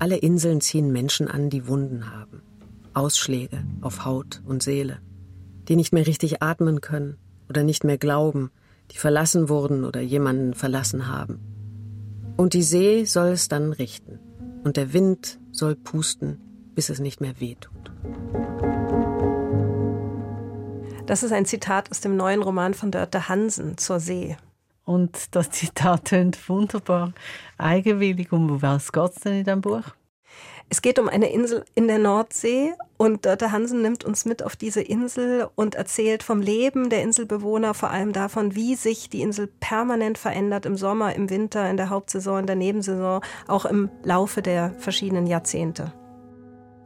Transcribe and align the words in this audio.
Alle 0.00 0.16
Inseln 0.16 0.62
ziehen 0.62 0.90
Menschen 0.92 1.28
an, 1.28 1.50
die 1.50 1.68
Wunden 1.68 2.10
haben. 2.10 2.40
Ausschläge 2.94 3.62
auf 3.82 4.06
Haut 4.06 4.40
und 4.46 4.62
Seele. 4.62 4.98
Die 5.68 5.76
nicht 5.76 5.92
mehr 5.92 6.06
richtig 6.06 6.42
atmen 6.42 6.80
können 6.80 7.18
oder 7.50 7.64
nicht 7.64 7.84
mehr 7.84 7.98
glauben, 7.98 8.50
die 8.92 8.96
verlassen 8.96 9.50
wurden 9.50 9.84
oder 9.84 10.00
jemanden 10.00 10.54
verlassen 10.54 11.06
haben. 11.06 11.38
Und 12.38 12.54
die 12.54 12.62
See 12.62 13.04
soll 13.04 13.28
es 13.28 13.48
dann 13.48 13.74
richten. 13.74 14.18
Und 14.64 14.78
der 14.78 14.94
Wind 14.94 15.38
soll 15.52 15.76
pusten, 15.76 16.40
bis 16.74 16.88
es 16.88 16.98
nicht 16.98 17.20
mehr 17.20 17.38
wehtut. 17.38 17.92
Das 21.04 21.22
ist 21.22 21.32
ein 21.32 21.44
Zitat 21.44 21.90
aus 21.90 22.00
dem 22.00 22.16
neuen 22.16 22.42
Roman 22.42 22.72
von 22.72 22.90
Dörte 22.90 23.28
Hansen 23.28 23.76
zur 23.76 24.00
See. 24.00 24.38
Und 24.90 25.36
das 25.36 25.50
Zitat 25.50 26.06
tönt 26.06 26.48
wunderbar 26.48 27.12
eigenwillig. 27.58 28.32
Um 28.32 28.60
was 28.60 28.90
geht 28.90 29.10
es 29.10 29.22
denn 29.22 29.34
in 29.34 29.44
diesem 29.44 29.60
Buch? 29.60 29.84
Es 30.68 30.82
geht 30.82 30.98
um 30.98 31.08
eine 31.08 31.30
Insel 31.30 31.64
in 31.76 31.86
der 31.86 31.98
Nordsee 31.98 32.72
und 32.96 33.24
Dörte 33.24 33.52
Hansen 33.52 33.82
nimmt 33.82 34.02
uns 34.02 34.24
mit 34.24 34.42
auf 34.42 34.56
diese 34.56 34.80
Insel 34.80 35.48
und 35.54 35.76
erzählt 35.76 36.24
vom 36.24 36.40
Leben 36.40 36.90
der 36.90 37.04
Inselbewohner, 37.04 37.72
vor 37.72 37.90
allem 37.90 38.12
davon, 38.12 38.56
wie 38.56 38.74
sich 38.74 39.08
die 39.08 39.22
Insel 39.22 39.46
permanent 39.60 40.18
verändert 40.18 40.66
im 40.66 40.76
Sommer, 40.76 41.14
im 41.14 41.30
Winter, 41.30 41.70
in 41.70 41.76
der 41.76 41.90
Hauptsaison, 41.90 42.40
in 42.40 42.46
der 42.46 42.56
Nebensaison, 42.56 43.20
auch 43.46 43.66
im 43.66 43.90
Laufe 44.02 44.42
der 44.42 44.72
verschiedenen 44.78 45.28
Jahrzehnte. 45.28 45.92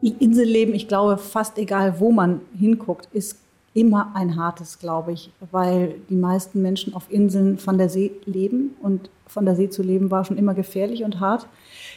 Inselleben, 0.03 0.75
ich 0.75 0.89
glaube, 0.89 1.17
fast 1.17 1.57
egal, 1.57 2.01
wo 2.01 2.13
man 2.13 2.43
hinguckt, 2.55 3.09
ist 3.15 3.39
immer 3.75 4.13
ein 4.15 4.37
hartes, 4.37 4.79
glaube 4.79 5.13
ich, 5.13 5.31
weil 5.51 5.97
die 6.09 6.15
meisten 6.15 6.63
Menschen 6.63 6.95
auf 6.95 7.11
Inseln 7.11 7.59
von 7.59 7.77
der 7.77 7.89
See 7.89 8.13
leben 8.25 8.77
und 8.81 9.11
von 9.27 9.45
der 9.45 9.57
See 9.57 9.69
zu 9.69 9.83
leben 9.83 10.13
war 10.13 10.25
schon 10.25 10.39
immer 10.39 10.55
gefährlich 10.55 11.03
und 11.03 11.19
hart. 11.19 11.49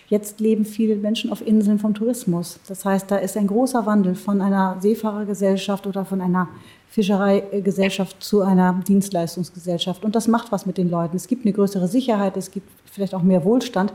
Jetzt 0.07 0.39
leben 0.39 0.65
viele 0.65 0.95
Menschen 0.95 1.31
auf 1.31 1.45
Inseln 1.45 1.77
vom 1.77 1.93
Tourismus. 1.93 2.59
Das 2.67 2.83
heißt, 2.83 3.11
da 3.11 3.17
ist 3.17 3.37
ein 3.37 3.45
großer 3.45 3.85
Wandel 3.85 4.15
von 4.15 4.41
einer 4.41 4.77
Seefahrergesellschaft 4.79 5.85
oder 5.85 6.03
von 6.03 6.19
einer 6.19 6.47
Fischereigesellschaft 6.89 8.23
zu 8.23 8.41
einer 8.41 8.81
Dienstleistungsgesellschaft. 8.87 10.03
Und 10.03 10.15
das 10.15 10.27
macht 10.27 10.51
was 10.51 10.65
mit 10.65 10.77
den 10.77 10.89
Leuten. 10.89 11.15
Es 11.15 11.27
gibt 11.27 11.45
eine 11.45 11.53
größere 11.53 11.87
Sicherheit, 11.87 12.37
es 12.37 12.49
gibt 12.49 12.69
vielleicht 12.85 13.13
auch 13.13 13.21
mehr 13.21 13.43
Wohlstand. 13.43 13.93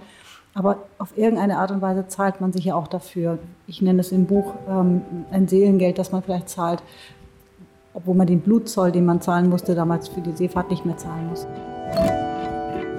Aber 0.54 0.86
auf 0.98 1.16
irgendeine 1.16 1.58
Art 1.58 1.70
und 1.70 1.80
Weise 1.80 2.06
zahlt 2.08 2.40
man 2.42 2.52
sich 2.52 2.66
ja 2.66 2.74
auch 2.74 2.86
dafür. 2.86 3.38
Ich 3.66 3.80
nenne 3.80 4.00
es 4.00 4.12
im 4.12 4.26
Buch 4.26 4.54
ähm, 4.68 5.00
ein 5.30 5.48
Seelengeld, 5.48 5.98
das 5.98 6.12
man 6.12 6.22
vielleicht 6.22 6.50
zahlt 6.50 6.82
obwohl 7.94 8.14
man 8.14 8.26
den 8.26 8.40
Blutzoll, 8.40 8.92
den 8.92 9.04
man 9.04 9.20
zahlen 9.20 9.48
musste, 9.48 9.74
damals 9.74 10.08
für 10.08 10.20
die 10.20 10.32
Seefahrt 10.32 10.70
nicht 10.70 10.84
mehr 10.84 10.96
zahlen 10.96 11.28
muss. 11.28 11.46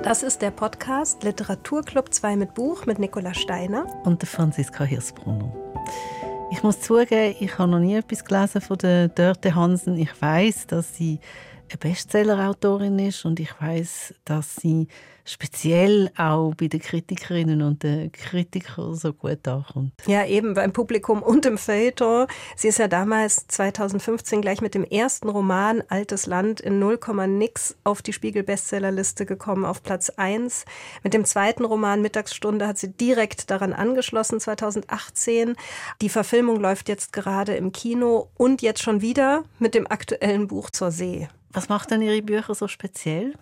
Das 0.03 0.21
ist 0.21 0.41
der 0.41 0.51
Podcast 0.51 1.23
Literaturclub 1.23 2.13
2 2.13 2.35
mit 2.35 2.53
Buch 2.53 2.85
mit 2.85 2.99
Nicola 2.99 3.33
Steiner 3.33 3.85
und 4.03 4.21
der 4.21 4.27
Franziska 4.27 4.83
Hirsbrunner. 4.83 5.51
Ich 6.51 6.61
muss 6.61 6.81
zugeben, 6.81 7.35
ich 7.39 7.57
habe 7.57 7.71
noch 7.71 7.79
nie 7.79 7.95
etwas 7.95 8.25
gelesen 8.25 8.61
von 8.61 8.77
der 8.77 9.07
Dörte 9.07 9.55
Hansen. 9.55 9.97
Ich 9.97 10.21
weiß, 10.21 10.67
dass 10.67 10.95
sie 10.95 11.19
eine 11.69 11.77
Bestsellerautorin 11.79 12.99
ist 12.99 13.25
und 13.25 13.39
ich 13.39 13.59
weiß, 13.59 14.13
dass 14.25 14.55
sie 14.57 14.87
speziell 15.25 16.11
auch 16.17 16.53
bei 16.55 16.67
den 16.67 16.81
Kritikerinnen 16.81 17.61
und 17.61 17.83
den 17.83 18.11
Kritikern 18.11 18.95
so 18.95 19.13
gut 19.13 19.47
ankommt. 19.47 19.93
Ja, 20.05 20.25
eben 20.25 20.53
beim 20.53 20.73
Publikum 20.73 21.23
und 21.23 21.45
im 21.45 21.57
Feuilleton. 21.57 22.27
Sie 22.55 22.67
ist 22.67 22.79
ja 22.79 22.87
damals 22.87 23.47
2015 23.47 24.41
gleich 24.41 24.61
mit 24.61 24.75
dem 24.75 24.83
ersten 24.83 25.29
Roman 25.29 25.83
Altes 25.87 26.25
Land 26.25 26.59
in 26.59 26.79
0, 26.79 26.99
nix 27.27 27.75
auf 27.83 28.01
die 28.01 28.13
Spiegel-Bestsellerliste 28.13 29.25
gekommen, 29.25 29.65
auf 29.65 29.81
Platz 29.83 30.09
1. 30.09 30.65
Mit 31.03 31.13
dem 31.13 31.25
zweiten 31.25 31.65
Roman 31.65 32.01
Mittagsstunde 32.01 32.67
hat 32.67 32.77
sie 32.77 32.91
direkt 32.91 33.49
daran 33.49 33.73
angeschlossen, 33.73 34.39
2018. 34.39 35.55
Die 36.01 36.09
Verfilmung 36.09 36.59
läuft 36.59 36.89
jetzt 36.89 37.13
gerade 37.13 37.55
im 37.55 37.71
Kino 37.71 38.29
und 38.35 38.61
jetzt 38.61 38.81
schon 38.81 39.01
wieder 39.01 39.43
mit 39.59 39.73
dem 39.75 39.87
aktuellen 39.89 40.47
Buch 40.47 40.69
zur 40.69 40.91
See. 40.91 41.27
Was 41.53 41.69
macht 41.69 41.91
denn 41.91 42.01
Ihre 42.01 42.21
Bücher 42.23 42.55
so 42.55 42.67
speziell? 42.67 43.35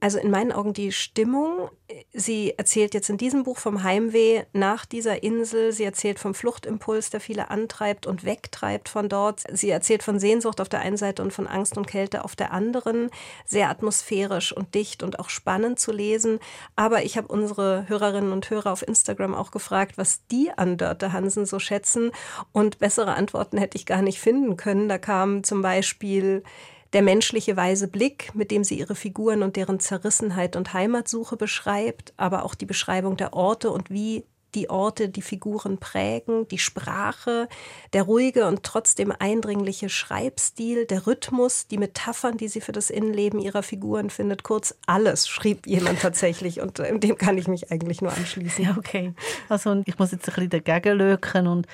Also 0.00 0.18
in 0.18 0.30
meinen 0.30 0.52
Augen 0.52 0.74
die 0.74 0.92
Stimmung. 0.92 1.70
Sie 2.12 2.54
erzählt 2.56 2.94
jetzt 2.94 3.10
in 3.10 3.16
diesem 3.16 3.42
Buch 3.42 3.58
vom 3.58 3.82
Heimweh 3.82 4.44
nach 4.52 4.86
dieser 4.86 5.22
Insel. 5.22 5.72
Sie 5.72 5.84
erzählt 5.84 6.18
vom 6.18 6.34
Fluchtimpuls, 6.34 7.10
der 7.10 7.20
viele 7.20 7.50
antreibt 7.50 8.06
und 8.06 8.24
wegtreibt 8.24 8.88
von 8.88 9.08
dort. 9.08 9.42
Sie 9.52 9.70
erzählt 9.70 10.02
von 10.02 10.20
Sehnsucht 10.20 10.60
auf 10.60 10.68
der 10.68 10.80
einen 10.80 10.96
Seite 10.96 11.22
und 11.22 11.32
von 11.32 11.46
Angst 11.46 11.76
und 11.76 11.86
Kälte 11.86 12.24
auf 12.24 12.36
der 12.36 12.52
anderen. 12.52 13.10
Sehr 13.44 13.70
atmosphärisch 13.70 14.52
und 14.52 14.74
dicht 14.74 15.02
und 15.02 15.18
auch 15.18 15.30
spannend 15.30 15.80
zu 15.80 15.90
lesen. 15.90 16.38
Aber 16.76 17.02
ich 17.02 17.16
habe 17.16 17.28
unsere 17.28 17.88
Hörerinnen 17.88 18.32
und 18.32 18.50
Hörer 18.50 18.72
auf 18.72 18.86
Instagram 18.86 19.34
auch 19.34 19.50
gefragt, 19.50 19.98
was 19.98 20.26
die 20.28 20.50
an 20.52 20.76
Dörte 20.76 21.12
Hansen 21.12 21.44
so 21.44 21.58
schätzen. 21.58 22.12
Und 22.52 22.78
bessere 22.78 23.14
Antworten 23.14 23.58
hätte 23.58 23.76
ich 23.76 23.86
gar 23.86 24.02
nicht 24.02 24.20
finden 24.20 24.56
können. 24.56 24.88
Da 24.88 24.98
kam 24.98 25.42
zum 25.42 25.62
Beispiel 25.62 26.44
der 26.92 27.02
menschliche 27.02 27.56
weise 27.56 27.88
Blick, 27.88 28.34
mit 28.34 28.50
dem 28.50 28.64
sie 28.64 28.78
ihre 28.78 28.94
Figuren 28.94 29.42
und 29.42 29.56
deren 29.56 29.80
Zerrissenheit 29.80 30.56
und 30.56 30.72
Heimatsuche 30.72 31.36
beschreibt, 31.36 32.14
aber 32.16 32.44
auch 32.44 32.54
die 32.54 32.66
Beschreibung 32.66 33.16
der 33.16 33.34
Orte 33.34 33.70
und 33.70 33.90
wie 33.90 34.24
die 34.54 34.70
Orte 34.70 35.08
die 35.08 35.22
Figuren 35.22 35.78
prägen, 35.78 36.48
die 36.48 36.58
Sprache, 36.58 37.48
der 37.92 38.04
ruhige 38.04 38.46
und 38.46 38.62
trotzdem 38.62 39.12
eindringliche 39.16 39.90
Schreibstil, 39.90 40.86
der 40.86 41.06
Rhythmus, 41.06 41.66
die 41.66 41.76
Metaphern, 41.76 42.38
die 42.38 42.48
sie 42.48 42.62
für 42.62 42.72
das 42.72 42.88
Innenleben 42.88 43.40
ihrer 43.40 43.62
Figuren 43.62 44.08
findet. 44.08 44.44
Kurz 44.44 44.74
alles 44.86 45.28
schrieb 45.28 45.66
jemand 45.66 46.00
tatsächlich 46.00 46.60
und 46.60 46.78
dem 46.78 47.18
kann 47.18 47.36
ich 47.36 47.46
mich 47.46 47.70
eigentlich 47.70 48.00
nur 48.00 48.12
anschließen. 48.12 48.64
Ja, 48.64 48.76
okay. 48.78 49.12
Also 49.48 49.82
ich 49.84 49.98
muss 49.98 50.12
jetzt 50.12 50.28
ein 50.28 50.34
bisschen 50.34 50.64
dagegen 50.64 50.96
löken 50.96 51.46
und 51.46 51.66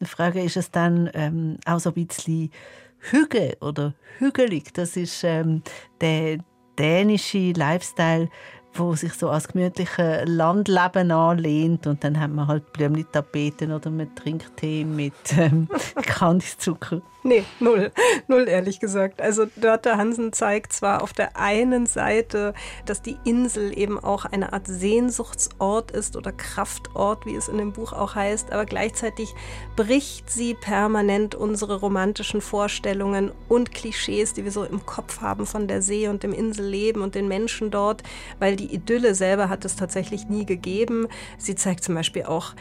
die 0.00 0.06
Frage 0.06 0.42
ist 0.42 0.56
es 0.56 0.70
dann 0.70 1.10
ähm, 1.14 1.56
auch 1.64 1.80
so 1.80 1.90
ein 1.90 2.06
bisschen 2.06 2.52
Hügel 2.98 3.56
oder 3.60 3.94
hügelig. 4.18 4.72
Das 4.74 4.96
ist 4.96 5.24
ähm, 5.24 5.62
der 6.00 6.38
dänische 6.78 7.52
Lifestyle, 7.52 8.28
wo 8.74 8.94
sich 8.94 9.12
so 9.14 9.30
als 9.30 9.48
gemütliche 9.48 10.24
Landleben 10.26 11.10
anlehnt 11.10 11.86
und 11.86 12.04
dann 12.04 12.20
hat 12.20 12.30
man 12.30 12.46
halt 12.46 12.72
Blümli-Tapeten 12.72 13.72
oder 13.72 13.90
man 13.90 14.14
trinkt 14.14 14.56
Tee 14.56 14.84
mit 14.84 15.14
ähm, 15.36 15.68
Kandiszucker. 16.02 17.02
Nee, 17.28 17.44
null. 17.60 17.92
Null, 18.26 18.48
ehrlich 18.48 18.80
gesagt. 18.80 19.20
Also 19.20 19.44
Dörte 19.56 19.98
Hansen 19.98 20.32
zeigt 20.32 20.72
zwar 20.72 21.02
auf 21.02 21.12
der 21.12 21.36
einen 21.36 21.84
Seite, 21.84 22.54
dass 22.86 23.02
die 23.02 23.18
Insel 23.24 23.78
eben 23.78 24.02
auch 24.02 24.24
eine 24.24 24.54
Art 24.54 24.66
Sehnsuchtsort 24.66 25.90
ist 25.90 26.16
oder 26.16 26.32
Kraftort, 26.32 27.26
wie 27.26 27.34
es 27.34 27.48
in 27.48 27.58
dem 27.58 27.74
Buch 27.74 27.92
auch 27.92 28.14
heißt, 28.14 28.50
aber 28.50 28.64
gleichzeitig 28.64 29.34
bricht 29.76 30.30
sie 30.30 30.54
permanent 30.54 31.34
unsere 31.34 31.80
romantischen 31.80 32.40
Vorstellungen 32.40 33.30
und 33.46 33.74
Klischees, 33.74 34.32
die 34.32 34.44
wir 34.44 34.52
so 34.52 34.64
im 34.64 34.86
Kopf 34.86 35.20
haben 35.20 35.44
von 35.44 35.68
der 35.68 35.82
See 35.82 36.08
und 36.08 36.22
dem 36.22 36.32
Inselleben 36.32 37.02
und 37.02 37.14
den 37.14 37.28
Menschen 37.28 37.70
dort, 37.70 38.04
weil 38.38 38.56
die 38.56 38.72
Idylle 38.74 39.14
selber 39.14 39.50
hat 39.50 39.66
es 39.66 39.76
tatsächlich 39.76 40.30
nie 40.30 40.46
gegeben. 40.46 41.08
Sie 41.36 41.56
zeigt 41.56 41.84
zum 41.84 41.94
Beispiel 41.94 42.22
auch 42.22 42.54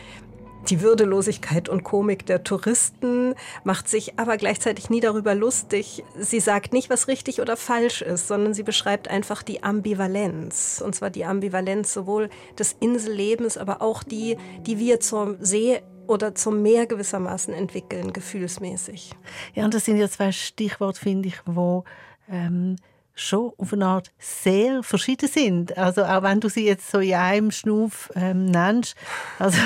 die 0.70 0.82
Würdelosigkeit 0.82 1.70
und 1.70 1.84
Komik 1.84 2.26
der 2.26 2.44
Touristen, 2.44 3.36
macht 3.64 3.88
sich 3.90 4.20
aber 4.20 4.38
gleichzeitig 4.38 4.90
nie 4.90 5.00
darüber 5.00 5.36
lustig. 5.36 6.04
Sie 6.20 6.40
sagt 6.40 6.74
nicht, 6.74 6.90
was 6.90 7.08
richtig 7.08 7.42
oder 7.42 7.58
falsch 7.58 8.02
ist, 8.02 8.28
sondern 8.28 8.54
sie 8.54 8.64
beschreibt 8.64 9.10
einfach 9.10 9.44
die 9.44 9.64
Ambivalenz. 9.64 10.82
Und 10.86 10.96
zwar 10.96 11.10
die 11.10 11.26
Ambivalenz 11.26 11.94
sowohl 11.94 12.30
des 12.58 12.76
Insellebens, 12.80 13.58
aber 13.58 13.82
auch 13.82 14.04
die, 14.04 14.38
die 14.62 14.80
wir 14.80 15.00
zur 15.00 15.38
See 15.40 15.82
oder 16.08 16.36
zum 16.36 16.62
Meer 16.62 16.86
gewissermaßen 16.86 17.54
entwickeln, 17.54 18.14
gefühlsmäßig. 18.14 19.12
Ja, 19.54 19.66
und 19.66 19.74
das 19.74 19.86
sind 19.86 19.98
ja 19.98 20.10
zwei 20.10 20.32
Stichworte, 20.32 21.00
finde 21.00 21.30
ich, 21.30 21.36
wo 21.46 21.84
ähm, 22.30 22.78
schon 23.20 23.52
auf 23.58 23.74
eine 23.74 23.86
Art 23.86 24.12
sehr 24.20 24.84
verschieden 24.84 25.28
sind. 25.28 25.78
Also 25.78 26.04
auch 26.04 26.24
wenn 26.24 26.40
du 26.40 26.50
sie 26.50 26.66
jetzt 26.66 26.90
so 26.90 27.00
in 27.00 27.14
einem 27.14 27.52
Schnuf 27.52 28.12
ähm, 28.16 28.46
nennst, 28.46 28.96
also 29.40 29.58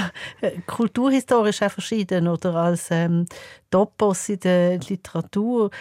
äh, 0.41 0.51
kulturhistorisch 0.65 1.61
auch 1.61 1.71
verschieden 1.71 2.27
oder 2.27 2.55
als 2.55 2.87
ähm, 2.91 3.25
Topos 3.71 4.29
in 4.29 4.39
der 4.41 4.77
Literatur 4.77 5.71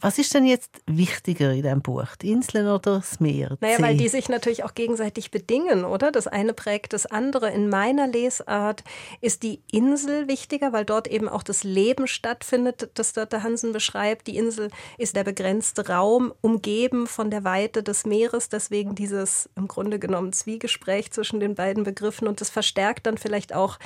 was 0.00 0.18
ist 0.18 0.34
denn 0.34 0.46
jetzt 0.46 0.80
wichtiger 0.86 1.52
in 1.52 1.62
deinem 1.62 1.82
Buch, 1.82 2.16
die 2.20 2.30
Inseln 2.30 2.66
oder 2.66 2.96
das 2.96 3.20
Meer? 3.20 3.56
Naja, 3.60 3.80
weil 3.80 3.96
die 3.96 4.08
sich 4.08 4.28
natürlich 4.28 4.64
auch 4.64 4.74
gegenseitig 4.74 5.30
bedingen, 5.30 5.84
oder? 5.84 6.10
Das 6.10 6.26
eine 6.26 6.54
prägt 6.54 6.92
das 6.92 7.06
andere. 7.06 7.50
In 7.50 7.68
meiner 7.68 8.06
Lesart 8.06 8.84
ist 9.20 9.42
die 9.42 9.60
Insel 9.70 10.28
wichtiger, 10.28 10.72
weil 10.72 10.84
dort 10.84 11.08
eben 11.08 11.28
auch 11.28 11.42
das 11.42 11.62
Leben 11.62 12.06
stattfindet, 12.06 12.90
das 12.94 13.12
Dörte 13.12 13.42
Hansen 13.42 13.72
beschreibt. 13.72 14.26
Die 14.26 14.36
Insel 14.36 14.70
ist 14.98 15.14
der 15.14 15.24
begrenzte 15.24 15.86
Raum, 15.88 16.32
umgeben 16.40 17.06
von 17.06 17.30
der 17.30 17.44
Weite 17.44 17.82
des 17.82 18.06
Meeres. 18.06 18.48
Deswegen 18.48 18.94
dieses 18.94 19.50
im 19.56 19.68
Grunde 19.68 19.98
genommen 19.98 20.32
Zwiegespräch 20.32 21.12
zwischen 21.12 21.40
den 21.40 21.54
beiden 21.54 21.84
Begriffen. 21.84 22.28
Und 22.28 22.40
das 22.40 22.50
verstärkt 22.50 23.06
dann 23.06 23.18
vielleicht 23.18 23.54
auch 23.54 23.78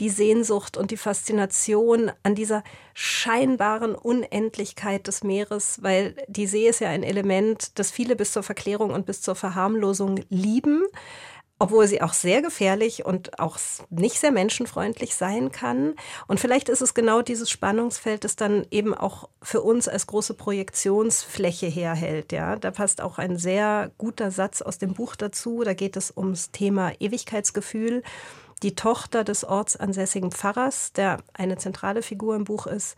die 0.00 0.10
Sehnsucht 0.10 0.76
und 0.76 0.90
die 0.90 0.96
Faszination 0.96 2.10
an 2.22 2.34
dieser 2.34 2.64
scheinbaren 3.02 3.94
Unendlichkeit 3.94 5.06
des 5.06 5.24
Meeres, 5.24 5.82
weil 5.82 6.14
die 6.28 6.46
See 6.46 6.68
ist 6.68 6.80
ja 6.80 6.90
ein 6.90 7.02
Element, 7.02 7.78
das 7.78 7.90
viele 7.90 8.14
bis 8.14 8.32
zur 8.32 8.42
Verklärung 8.42 8.90
und 8.90 9.06
bis 9.06 9.22
zur 9.22 9.34
Verharmlosung 9.36 10.20
lieben 10.28 10.84
obwohl 11.62 11.86
sie 11.86 12.00
auch 12.00 12.14
sehr 12.14 12.40
gefährlich 12.40 13.04
und 13.04 13.38
auch 13.38 13.58
nicht 13.90 14.18
sehr 14.18 14.32
menschenfreundlich 14.32 15.14
sein 15.14 15.52
kann. 15.52 15.94
Und 16.26 16.40
vielleicht 16.40 16.70
ist 16.70 16.80
es 16.80 16.94
genau 16.94 17.20
dieses 17.20 17.50
Spannungsfeld, 17.50 18.24
das 18.24 18.34
dann 18.34 18.66
eben 18.70 18.94
auch 18.94 19.28
für 19.42 19.60
uns 19.60 19.86
als 19.86 20.06
große 20.06 20.32
Projektionsfläche 20.32 21.66
herhält. 21.66 22.32
Ja, 22.32 22.56
da 22.56 22.70
passt 22.70 23.02
auch 23.02 23.18
ein 23.18 23.36
sehr 23.36 23.90
guter 23.98 24.30
Satz 24.30 24.62
aus 24.62 24.78
dem 24.78 24.94
Buch 24.94 25.16
dazu. 25.16 25.62
Da 25.62 25.74
geht 25.74 25.98
es 25.98 26.16
ums 26.16 26.50
Thema 26.50 26.92
Ewigkeitsgefühl. 26.98 28.04
Die 28.62 28.74
Tochter 28.74 29.24
des 29.24 29.44
ortsansässigen 29.44 30.30
Pfarrers, 30.30 30.92
der 30.92 31.18
eine 31.32 31.56
zentrale 31.56 32.02
Figur 32.02 32.36
im 32.36 32.44
Buch 32.44 32.66
ist, 32.66 32.96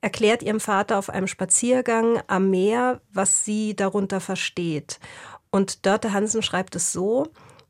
erklärt 0.00 0.42
ihrem 0.42 0.60
Vater 0.60 0.98
auf 0.98 1.10
einem 1.10 1.26
Spaziergang 1.26 2.22
am 2.26 2.50
Meer, 2.50 3.00
was 3.12 3.44
sie 3.44 3.74
darunter 3.74 4.20
versteht. 4.20 5.00
Und 5.50 5.84
Dörte 5.84 6.12
Hansen 6.12 6.42
schreibt 6.42 6.76
es 6.76 6.92
so, 6.92 7.26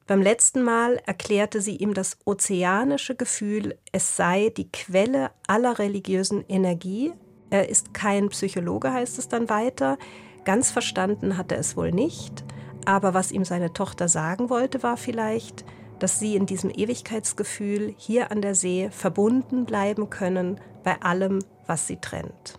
beim 0.06 0.22
letzten 0.22 0.62
Mal 0.62 1.00
erklärte 1.06 1.60
sie 1.60 1.76
ihm 1.76 1.94
das 1.94 2.18
ozeanische 2.24 3.14
Gefühl, 3.14 3.78
es 3.92 4.16
sei 4.16 4.52
die 4.54 4.70
Quelle 4.70 5.30
aller 5.46 5.78
religiösen 5.78 6.44
Energie. 6.48 7.12
Er 7.48 7.68
ist 7.68 7.94
kein 7.94 8.28
Psychologe, 8.30 8.92
heißt 8.92 9.18
es 9.18 9.28
dann 9.28 9.48
weiter. 9.48 9.98
Ganz 10.44 10.70
verstanden 10.70 11.36
hat 11.36 11.52
er 11.52 11.58
es 11.58 11.76
wohl 11.76 11.92
nicht. 11.92 12.44
Aber 12.84 13.14
was 13.14 13.30
ihm 13.30 13.44
seine 13.44 13.72
Tochter 13.72 14.08
sagen 14.08 14.50
wollte, 14.50 14.82
war 14.82 14.96
vielleicht, 14.96 15.64
dass 16.02 16.18
sie 16.18 16.34
in 16.34 16.46
diesem 16.46 16.70
Ewigkeitsgefühl 16.70 17.94
hier 17.96 18.32
an 18.32 18.42
der 18.42 18.54
See 18.54 18.88
verbunden 18.90 19.64
bleiben 19.64 20.10
können 20.10 20.60
bei 20.82 21.00
allem, 21.00 21.40
was 21.66 21.86
sie 21.86 21.96
trennt. 21.96 22.58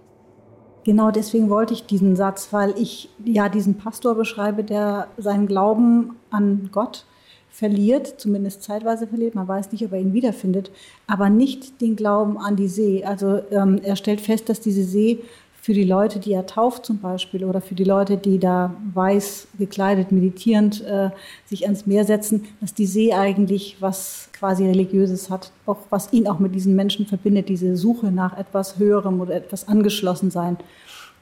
Genau 0.83 1.11
deswegen 1.11 1.49
wollte 1.49 1.73
ich 1.73 1.85
diesen 1.85 2.15
Satz, 2.15 2.51
weil 2.51 2.73
ich 2.77 3.09
ja 3.23 3.49
diesen 3.49 3.77
Pastor 3.77 4.15
beschreibe, 4.15 4.63
der 4.63 5.09
seinen 5.17 5.45
Glauben 5.45 6.15
an 6.31 6.69
Gott 6.71 7.05
verliert, 7.51 8.19
zumindest 8.19 8.63
zeitweise 8.63 9.05
verliert, 9.07 9.35
man 9.35 9.47
weiß 9.47 9.71
nicht, 9.73 9.85
ob 9.85 9.91
er 9.91 9.99
ihn 9.99 10.13
wiederfindet, 10.13 10.71
aber 11.05 11.29
nicht 11.29 11.81
den 11.81 11.95
Glauben 11.95 12.37
an 12.37 12.55
die 12.55 12.69
See. 12.69 13.03
Also 13.03 13.41
ähm, 13.51 13.79
er 13.83 13.95
stellt 13.95 14.21
fest, 14.21 14.49
dass 14.49 14.61
diese 14.61 14.83
See 14.83 15.19
für 15.61 15.73
die 15.73 15.83
Leute, 15.83 16.19
die 16.19 16.33
er 16.33 16.47
tauft 16.47 16.87
zum 16.87 16.99
Beispiel, 16.99 17.45
oder 17.45 17.61
für 17.61 17.75
die 17.75 17.83
Leute, 17.83 18.17
die 18.17 18.39
da 18.39 18.75
weiß 18.95 19.49
gekleidet, 19.59 20.11
meditierend 20.11 20.83
äh, 20.83 21.11
sich 21.45 21.65
ans 21.65 21.85
Meer 21.85 22.03
setzen, 22.03 22.45
dass 22.59 22.73
die 22.73 22.87
See 22.87 23.13
eigentlich 23.13 23.77
was 23.79 24.29
quasi 24.33 24.65
Religiöses 24.65 25.29
hat, 25.29 25.51
auch 25.67 25.77
was 25.91 26.11
ihn 26.13 26.27
auch 26.27 26.39
mit 26.39 26.55
diesen 26.55 26.75
Menschen 26.75 27.05
verbindet, 27.05 27.47
diese 27.47 27.77
Suche 27.77 28.11
nach 28.11 28.35
etwas 28.35 28.79
Höherem 28.79 29.21
oder 29.21 29.35
etwas 29.35 29.67
angeschlossen 29.67 30.31
sein. 30.31 30.57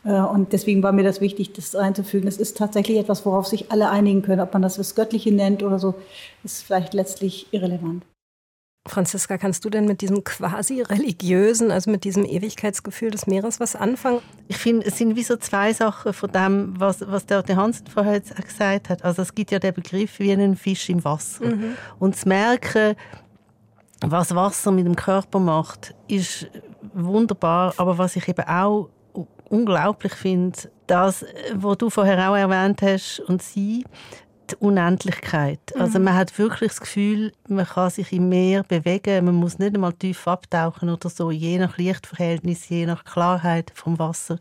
Äh, 0.05 0.21
und 0.21 0.53
deswegen 0.53 0.83
war 0.83 0.93
mir 0.93 1.03
das 1.03 1.19
wichtig, 1.19 1.51
das 1.51 1.75
einzufügen. 1.75 2.29
Es 2.29 2.37
ist 2.37 2.57
tatsächlich 2.57 2.97
etwas, 2.97 3.25
worauf 3.25 3.45
sich 3.45 3.73
alle 3.73 3.89
einigen 3.89 4.21
können. 4.21 4.39
Ob 4.39 4.53
man 4.53 4.61
das 4.61 4.77
das 4.77 4.95
Göttliche 4.95 5.33
nennt 5.33 5.63
oder 5.63 5.79
so, 5.79 5.95
ist 6.45 6.63
vielleicht 6.63 6.93
letztlich 6.93 7.47
irrelevant. 7.51 8.05
Franziska, 8.89 9.37
kannst 9.37 9.63
du 9.63 9.69
denn 9.69 9.85
mit 9.85 10.01
diesem 10.01 10.23
quasi 10.23 10.81
religiösen, 10.81 11.71
also 11.71 11.91
mit 11.91 12.03
diesem 12.03 12.25
Ewigkeitsgefühl 12.25 13.11
des 13.11 13.27
Meeres 13.27 13.59
was 13.59 13.75
anfangen? 13.75 14.19
Ich 14.47 14.57
finde, 14.57 14.87
es 14.87 14.97
sind 14.97 15.15
wie 15.15 15.23
so 15.23 15.37
zwei 15.37 15.73
Sachen 15.73 16.13
von 16.13 16.31
dem, 16.31 16.73
was, 16.77 17.01
was 17.07 17.25
der 17.25 17.43
Hansen 17.55 17.87
vorher 17.87 18.19
gesagt 18.19 18.89
hat. 18.89 19.03
Also 19.03 19.21
es 19.21 19.33
gibt 19.33 19.51
ja 19.51 19.59
den 19.59 19.73
Begriff 19.73 20.19
wie 20.19 20.31
einen 20.31 20.55
Fisch 20.55 20.89
im 20.89 21.03
Wasser. 21.03 21.45
Mhm. 21.45 21.75
Und 21.99 22.15
zu 22.15 22.27
merken, 22.27 22.95
was 24.01 24.33
Wasser 24.33 24.71
mit 24.71 24.85
dem 24.85 24.95
Körper 24.95 25.39
macht, 25.39 25.93
ist 26.07 26.47
wunderbar. 26.93 27.73
Aber 27.77 27.97
was 27.97 28.15
ich 28.15 28.27
eben 28.27 28.47
auch 28.47 28.89
unglaublich 29.49 30.13
finde, 30.13 30.57
das, 30.87 31.25
was 31.53 31.77
du 31.77 31.89
vorher 31.89 32.29
auch 32.29 32.35
erwähnt 32.35 32.81
hast, 32.81 33.19
und 33.19 33.41
sie, 33.41 33.85
die 34.51 34.55
Unendlichkeit. 34.55 35.59
Also 35.73 35.77
mhm. 35.77 35.81
Also 35.81 35.99
man 35.99 36.15
hat 36.15 36.37
wirklich 36.37 36.69
das 36.69 36.81
Gefühl, 36.81 37.33
man 37.47 37.65
kann 37.65 37.89
sich 37.89 38.13
im 38.13 38.29
Meer 38.29 38.63
bewegen, 38.63 39.25
man 39.25 39.35
muss 39.35 39.59
nicht 39.59 39.75
einmal 39.75 39.93
tief 39.93 40.27
abtauchen 40.27 40.89
oder 40.89 41.09
so, 41.09 41.31
je 41.31 41.57
nach 41.57 41.77
Lichtverhältnis, 41.77 42.69
je 42.69 42.85
nach 42.85 43.03
Klarheit 43.05 43.71
vom 43.73 43.97
Wasser. 43.97 44.39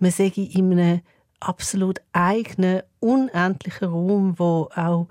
Man 0.00 0.10
sehe 0.10 0.30
in 0.36 0.72
einem 0.72 1.00
absolut 1.40 2.00
eigenen, 2.12 2.82
unendlichen 3.00 3.88
Raum, 3.88 4.38
wo 4.38 4.68
auch 4.74 5.08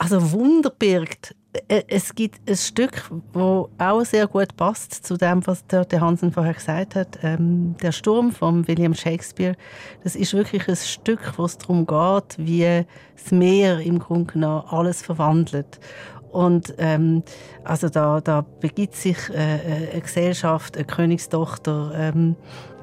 also 0.00 0.32
Wunder 0.32 0.70
birgt. 0.70 1.34
Äh, 1.68 1.82
es 1.88 2.14
gibt 2.14 2.48
ein 2.48 2.56
Stück, 2.56 3.10
wo 3.34 3.68
auch 3.76 4.04
sehr 4.04 4.26
gut 4.26 4.56
passt 4.56 4.94
zu 4.94 5.18
dem, 5.18 5.46
was 5.46 5.66
der, 5.66 5.86
Hansen 6.00 6.32
vorher 6.32 6.54
gesagt 6.54 6.94
hat. 6.94 7.18
Ähm, 7.22 7.76
der 7.82 7.92
Sturm 7.92 8.32
von 8.32 8.66
William 8.66 8.94
Shakespeare. 8.94 9.56
Das 10.02 10.16
ist 10.16 10.32
wirklich 10.32 10.66
ein 10.68 10.76
Stück, 10.76 11.34
wo 11.36 11.44
es 11.44 11.58
darum 11.58 11.86
geht, 11.86 12.38
wie 12.38 12.86
das 13.14 13.30
Meer 13.30 13.80
im 13.80 13.98
Grunde 13.98 14.32
genommen 14.32 14.64
alles 14.68 15.02
verwandelt. 15.02 15.78
Und 16.32 16.74
ähm, 16.78 17.22
also 17.64 17.88
da, 17.88 18.20
da 18.20 18.46
begibt 18.60 18.94
sich 18.94 19.18
äh, 19.30 19.56
äh 19.56 19.90
eine 19.90 20.00
Gesellschaft, 20.00 20.76
eine 20.76 20.86
Königstochter, 20.86 21.92
ähm, 21.94 22.36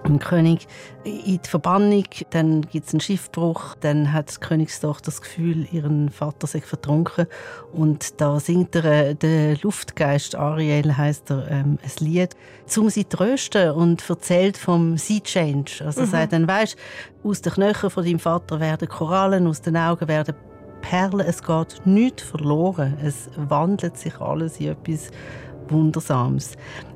ein 0.09 0.19
König 0.19 0.67
in 1.03 1.39
die 1.41 1.49
Verbannung, 1.49 2.05
dann 2.31 2.61
gibt 2.61 2.87
es 2.87 2.93
einen 2.93 3.01
Schiffbruch, 3.01 3.75
dann 3.79 4.11
hat 4.13 4.35
die 4.35 4.39
Königstochter 4.39 5.05
das 5.05 5.21
Gefühl, 5.21 5.67
ihren 5.71 6.09
Vater 6.09 6.47
sei 6.47 6.61
vertrunken 6.61 7.27
und 7.73 8.19
da 8.19 8.39
singt 8.39 8.75
er, 8.75 8.85
äh, 8.85 9.15
der 9.15 9.57
Luftgeist, 9.61 10.35
Ariel 10.35 10.97
heißt 10.97 11.31
er, 11.31 11.49
ähm, 11.49 11.77
ein 11.81 12.05
Lied, 12.05 12.35
um 12.77 12.89
sie 12.89 13.07
zu 13.07 13.17
trösten 13.17 13.71
und 13.71 14.07
erzählt 14.09 14.57
vom 14.57 14.97
Sea 14.97 15.19
Change. 15.19 15.83
Also 15.85 16.01
mhm. 16.01 16.05
sagt 16.07 16.33
dann, 16.33 16.47
weisst, 16.47 16.77
aus 17.23 17.41
den 17.41 17.53
Knöcheln 17.53 17.89
von 17.89 18.03
deinem 18.03 18.19
Vater 18.19 18.59
werden 18.59 18.87
Korallen, 18.87 19.47
aus 19.47 19.61
den 19.61 19.77
Augen 19.77 20.07
werden 20.07 20.35
Perlen, 20.81 21.25
es 21.25 21.43
geht 21.43 21.81
nichts 21.85 22.23
verloren, 22.23 22.97
es 23.03 23.29
wandelt 23.35 23.97
sich 23.97 24.19
alles 24.21 24.59
in 24.59 24.69
etwas 24.69 25.09
Wundersames. 25.69 26.53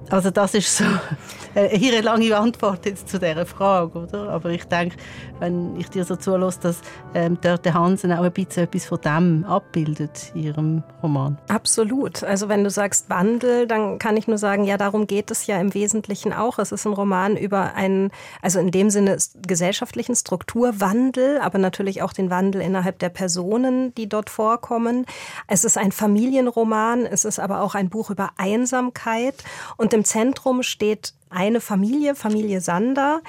Also 0.09 0.29
das 0.29 0.53
ist 0.53 0.77
so 0.77 0.83
eine 1.55 2.01
lange 2.01 2.35
Antwort 2.35 2.85
jetzt 2.85 3.09
zu 3.09 3.19
dieser 3.19 3.45
Frage, 3.45 3.99
oder? 3.99 4.29
Aber 4.29 4.49
ich 4.49 4.65
denke, 4.65 4.97
wenn 5.39 5.75
ich 5.77 5.89
dir 5.89 6.03
so 6.03 6.15
zulasse, 6.15 6.59
dass 6.61 6.81
ähm, 7.13 7.39
Dörte 7.41 7.73
Hansen 7.73 8.11
auch 8.11 8.23
ein 8.23 8.31
bisschen 8.31 8.63
etwas 8.63 8.85
von 8.85 8.99
dem 9.01 9.45
abbildet 9.45 10.31
in 10.33 10.43
ihrem 10.43 10.83
Roman. 11.01 11.37
Absolut. 11.47 12.23
Also 12.23 12.49
wenn 12.49 12.63
du 12.63 12.69
sagst 12.69 13.09
Wandel, 13.09 13.67
dann 13.67 13.99
kann 13.99 14.17
ich 14.17 14.27
nur 14.27 14.37
sagen, 14.37 14.63
ja, 14.65 14.77
darum 14.77 15.07
geht 15.07 15.31
es 15.31 15.47
ja 15.47 15.59
im 15.59 15.73
Wesentlichen 15.73 16.33
auch. 16.33 16.59
Es 16.59 16.71
ist 16.71 16.85
ein 16.85 16.93
Roman 16.93 17.37
über 17.37 17.73
einen, 17.75 18.11
also 18.41 18.59
in 18.59 18.71
dem 18.71 18.89
Sinne 18.89 19.17
gesellschaftlichen 19.45 20.15
Strukturwandel, 20.15 21.39
aber 21.39 21.57
natürlich 21.57 22.01
auch 22.01 22.13
den 22.13 22.29
Wandel 22.29 22.61
innerhalb 22.61 22.99
der 22.99 23.09
Personen, 23.09 23.93
die 23.95 24.07
dort 24.07 24.29
vorkommen. 24.29 25.05
Es 25.47 25.63
ist 25.63 25.77
ein 25.77 25.91
Familienroman, 25.91 27.05
es 27.05 27.25
ist 27.25 27.39
aber 27.39 27.61
auch 27.61 27.75
ein 27.75 27.89
Buch 27.89 28.09
über 28.09 28.31
Einsamkeit 28.37 29.35
und 29.77 29.90
im 29.93 30.03
im 30.03 30.03
Zentrum 30.05 30.63
steht 30.63 31.13
eine 31.29 31.61
Familie, 31.61 32.15
Familie 32.15 32.61
Sander, 32.61 33.21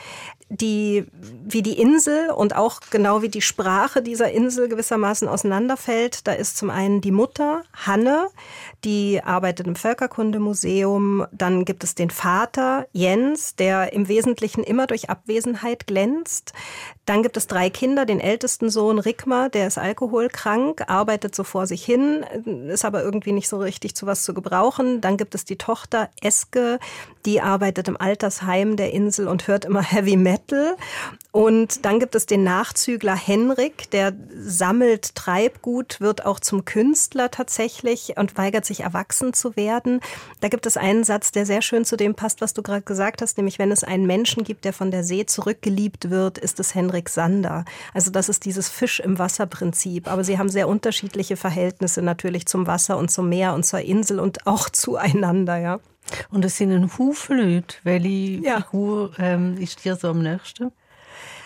die 0.52 1.06
wie 1.44 1.62
die 1.62 1.80
Insel 1.80 2.30
und 2.30 2.54
auch 2.54 2.80
genau 2.90 3.22
wie 3.22 3.28
die 3.28 3.40
Sprache 3.40 4.02
dieser 4.02 4.30
Insel 4.30 4.68
gewissermaßen 4.68 5.26
auseinanderfällt. 5.26 6.26
Da 6.26 6.32
ist 6.32 6.58
zum 6.58 6.68
einen 6.68 7.00
die 7.00 7.10
Mutter, 7.10 7.62
Hanne, 7.72 8.28
die 8.84 9.22
arbeitet 9.22 9.66
im 9.66 9.76
Völkerkundemuseum. 9.76 11.26
Dann 11.32 11.64
gibt 11.64 11.84
es 11.84 11.94
den 11.94 12.10
Vater, 12.10 12.86
Jens, 12.92 13.56
der 13.56 13.94
im 13.94 14.08
Wesentlichen 14.08 14.62
immer 14.62 14.86
durch 14.86 15.08
Abwesenheit 15.08 15.86
glänzt. 15.86 16.52
Dann 17.06 17.22
gibt 17.22 17.36
es 17.36 17.46
drei 17.46 17.70
Kinder, 17.70 18.04
den 18.04 18.20
ältesten 18.20 18.68
Sohn 18.68 18.98
Rickmar, 18.98 19.48
der 19.48 19.66
ist 19.66 19.78
alkoholkrank, 19.78 20.82
arbeitet 20.86 21.34
so 21.34 21.44
vor 21.44 21.66
sich 21.66 21.84
hin, 21.84 22.24
ist 22.68 22.84
aber 22.84 23.02
irgendwie 23.02 23.32
nicht 23.32 23.48
so 23.48 23.58
richtig 23.58 23.96
zu 23.96 24.06
was 24.06 24.22
zu 24.22 24.34
gebrauchen. 24.34 25.00
Dann 25.00 25.16
gibt 25.16 25.34
es 25.34 25.44
die 25.44 25.56
Tochter 25.56 26.10
Eske, 26.20 26.78
die 27.24 27.40
arbeitet 27.40 27.88
im 27.88 28.00
Altersheim 28.00 28.76
der 28.76 28.92
Insel 28.92 29.28
und 29.28 29.46
hört 29.46 29.64
immer 29.64 29.82
Heavy 29.82 30.16
Metal. 30.16 30.76
Und 31.30 31.84
dann 31.84 31.98
gibt 31.98 32.14
es 32.14 32.26
den 32.26 32.44
Nachzügler 32.44 33.16
Henrik, 33.16 33.90
der 33.90 34.12
sammelt 34.36 35.14
Treibgut, 35.14 36.00
wird 36.00 36.26
auch 36.26 36.40
zum 36.40 36.64
Künstler 36.64 37.30
tatsächlich 37.30 38.14
und 38.16 38.36
weigert 38.36 38.66
sich 38.66 38.80
erwachsen 38.80 39.32
zu 39.32 39.56
werden. 39.56 40.00
Da 40.40 40.48
gibt 40.48 40.66
es 40.66 40.76
einen 40.76 41.04
Satz, 41.04 41.32
der 41.32 41.46
sehr 41.46 41.62
schön 41.62 41.84
zu 41.84 41.96
dem 41.96 42.14
passt, 42.14 42.40
was 42.40 42.52
du 42.52 42.62
gerade 42.62 42.82
gesagt 42.82 43.22
hast, 43.22 43.38
nämlich 43.38 43.58
wenn 43.58 43.72
es 43.72 43.84
einen 43.84 44.06
Menschen 44.06 44.44
gibt, 44.44 44.64
der 44.64 44.72
von 44.72 44.90
der 44.90 45.04
See 45.04 45.24
zurückgeliebt 45.24 46.10
wird, 46.10 46.38
ist 46.38 46.60
es 46.60 46.74
Henrik 46.74 47.08
Sander. 47.08 47.64
Also 47.94 48.10
das 48.10 48.28
ist 48.28 48.44
dieses 48.44 48.68
Fisch 48.68 49.00
im 49.00 49.18
Wasser 49.18 49.46
Prinzip. 49.46 50.10
Aber 50.10 50.24
sie 50.24 50.38
haben 50.38 50.48
sehr 50.48 50.68
unterschiedliche 50.68 51.36
Verhältnisse 51.36 52.02
natürlich 52.02 52.46
zum 52.46 52.66
Wasser 52.66 52.98
und 52.98 53.10
zum 53.10 53.28
Meer 53.28 53.54
und 53.54 53.64
zur 53.64 53.80
Insel 53.80 54.18
und 54.20 54.46
auch 54.46 54.68
zueinander, 54.68 55.58
ja. 55.58 55.80
Und 56.30 56.44
es 56.44 56.56
sind 56.56 56.72
ein 56.72 56.90
Haufen 56.98 57.38
Leute. 57.38 57.76
Welche 57.84 58.08
ja. 58.44 58.60
Figur 58.60 59.12
ähm, 59.18 59.56
ist 59.58 59.84
dir 59.84 59.96
so 59.96 60.08
am 60.08 60.22
nächsten? 60.22 60.72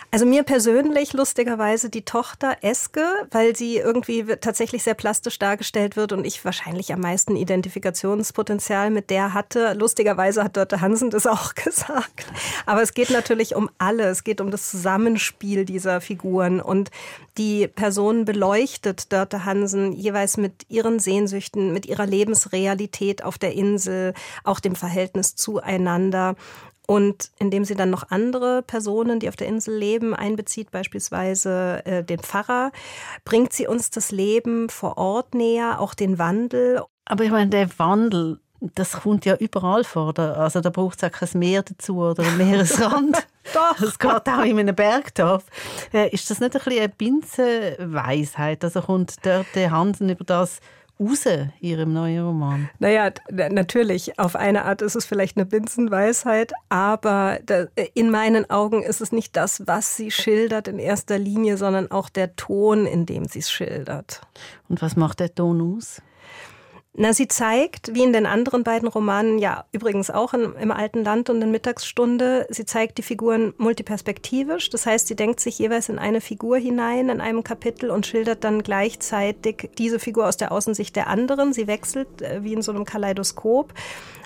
Also 0.09 0.25
mir 0.25 0.43
persönlich 0.43 1.11
lustigerweise 1.11 1.89
die 1.89 2.05
Tochter 2.05 2.55
Eske, 2.61 3.05
weil 3.29 3.57
sie 3.57 3.75
irgendwie 3.75 4.23
tatsächlich 4.39 4.83
sehr 4.83 4.93
plastisch 4.93 5.37
dargestellt 5.37 5.97
wird 5.97 6.13
und 6.13 6.25
ich 6.25 6.45
wahrscheinlich 6.45 6.93
am 6.93 7.01
meisten 7.01 7.35
Identifikationspotenzial 7.35 8.89
mit 8.89 9.09
der 9.09 9.33
hatte. 9.33 9.73
Lustigerweise 9.73 10.45
hat 10.45 10.55
Dörte 10.55 10.79
Hansen 10.79 11.09
das 11.09 11.27
auch 11.27 11.55
gesagt. 11.55 12.25
Aber 12.65 12.81
es 12.81 12.93
geht 12.93 13.09
natürlich 13.09 13.53
um 13.53 13.69
alle. 13.79 14.05
Es 14.05 14.23
geht 14.23 14.39
um 14.39 14.49
das 14.49 14.71
Zusammenspiel 14.71 15.65
dieser 15.65 15.99
Figuren 15.99 16.61
und 16.61 16.89
die 17.37 17.67
Person 17.67 18.23
beleuchtet 18.23 19.11
Dörte 19.11 19.43
Hansen 19.43 19.91
jeweils 19.91 20.37
mit 20.37 20.65
ihren 20.69 20.99
Sehnsüchten, 20.99 21.73
mit 21.73 21.85
ihrer 21.85 22.05
Lebensrealität 22.05 23.25
auf 23.25 23.37
der 23.37 23.53
Insel, 23.53 24.13
auch 24.45 24.61
dem 24.61 24.75
Verhältnis 24.75 25.35
zueinander. 25.35 26.35
Und 26.89 27.31
indem 27.37 27.65
sie 27.65 27.75
dann 27.75 27.89
noch 27.89 28.11
andere 28.11 28.61
Personen, 28.61 29.19
die 29.19 29.27
auf 29.27 29.35
der 29.35 29.47
Insel 29.47 29.75
leben, 29.77 30.15
einbezieht, 30.15 30.71
beispielsweise 30.71 31.85
äh, 31.85 32.03
den 32.03 32.19
Pfarrer, 32.19 32.71
bringt 33.25 33.51
sie 33.51 33.67
uns 33.67 33.89
das 33.89 34.11
Leben 34.11 34.69
vor 34.69 34.97
Ort 34.97 35.35
näher, 35.35 35.81
auch 35.81 35.93
den 35.93 36.17
Wandel. 36.17 36.81
Aber 37.03 37.25
ich 37.25 37.31
meine, 37.31 37.49
der 37.49 37.69
Wandel, 37.77 38.39
das 38.61 38.93
kommt 38.93 39.25
ja 39.25 39.35
überall 39.35 39.83
vor. 39.83 40.17
Also 40.17 40.61
da 40.61 40.69
braucht 40.69 41.03
es 41.03 41.09
auch 41.09 41.11
kein 41.11 41.39
Meer 41.39 41.63
dazu 41.63 41.97
oder 41.97 42.23
ein 42.23 42.37
Meeresrand. 42.37 43.17
Doch. 43.53 43.77
Das 43.79 43.99
geht 43.99 44.29
auch 44.29 44.43
in 44.43 44.59
einem 44.59 44.75
Bergdorf. 44.75 45.43
Äh, 45.93 46.09
ist 46.09 46.29
das 46.29 46.39
nicht 46.39 46.55
ein 46.55 46.61
bisschen 46.63 46.79
eine 46.79 46.89
Binsenweisheit? 46.89 48.63
Also 48.63 48.81
kommt 48.81 49.25
dort 49.25 49.47
der 49.55 49.71
Hansen 49.71 50.09
über 50.09 50.23
das 50.23 50.59
raus, 50.99 51.25
Ihrem 51.59 51.93
neuen 51.93 52.25
Roman? 52.25 52.69
Naja, 52.79 53.11
natürlich. 53.29 54.19
Auf 54.19 54.35
eine 54.35 54.65
Art 54.65 54.81
ist 54.81 54.95
es 54.95 55.05
vielleicht 55.05 55.37
eine 55.37 55.45
Binsenweisheit, 55.45 56.53
aber 56.69 57.39
in 57.93 58.09
meinen 58.09 58.49
Augen 58.49 58.83
ist 58.83 59.01
es 59.01 59.11
nicht 59.11 59.35
das, 59.35 59.67
was 59.67 59.95
sie 59.95 60.11
schildert 60.11 60.67
in 60.67 60.79
erster 60.79 61.17
Linie, 61.17 61.57
sondern 61.57 61.91
auch 61.91 62.09
der 62.09 62.35
Ton, 62.35 62.85
in 62.85 63.05
dem 63.05 63.25
sie 63.25 63.39
es 63.39 63.51
schildert. 63.51 64.21
Und 64.69 64.81
was 64.81 64.95
macht 64.95 65.19
der 65.19 65.33
Ton 65.33 65.75
aus? 65.77 66.01
Na, 66.99 67.13
sie 67.13 67.27
zeigt, 67.27 67.93
wie 67.93 68.01
in 68.01 68.11
den 68.11 68.25
anderen 68.25 68.63
beiden 68.63 68.87
Romanen, 68.87 69.37
ja 69.37 69.65
übrigens 69.71 70.09
auch 70.09 70.33
in, 70.33 70.53
im 70.59 70.71
alten 70.71 71.03
Land 71.03 71.29
und 71.29 71.39
in 71.43 71.51
Mittagsstunde, 71.51 72.47
sie 72.49 72.65
zeigt 72.65 72.97
die 72.97 73.03
Figuren 73.03 73.53
multiperspektivisch. 73.57 74.71
Das 74.71 74.87
heißt, 74.87 75.07
sie 75.07 75.15
denkt 75.15 75.39
sich 75.39 75.59
jeweils 75.59 75.89
in 75.89 75.99
eine 75.99 76.21
Figur 76.21 76.57
hinein 76.57 77.09
in 77.09 77.21
einem 77.21 77.43
Kapitel 77.43 77.91
und 77.91 78.07
schildert 78.07 78.43
dann 78.43 78.63
gleichzeitig 78.63 79.69
diese 79.77 79.99
Figur 79.99 80.27
aus 80.27 80.37
der 80.37 80.51
Außensicht 80.51 80.95
der 80.95 81.05
anderen. 81.05 81.53
Sie 81.53 81.67
wechselt 81.67 82.23
äh, 82.23 82.43
wie 82.43 82.53
in 82.53 82.63
so 82.63 82.71
einem 82.71 82.83
Kaleidoskop. 82.83 83.75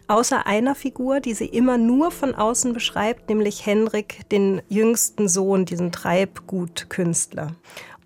Außer 0.08 0.48
einer 0.48 0.74
Figur, 0.74 1.20
die 1.20 1.34
sie 1.34 1.46
immer 1.48 1.78
nur 1.78 2.10
von 2.10 2.36
außen 2.36 2.72
beschreibt, 2.72 3.28
nämlich 3.28 3.66
Henrik, 3.66 4.30
den 4.30 4.62
jüngsten 4.70 5.28
Sohn, 5.28 5.66
diesen 5.66 5.92
Treibgutkünstler. 5.92 7.56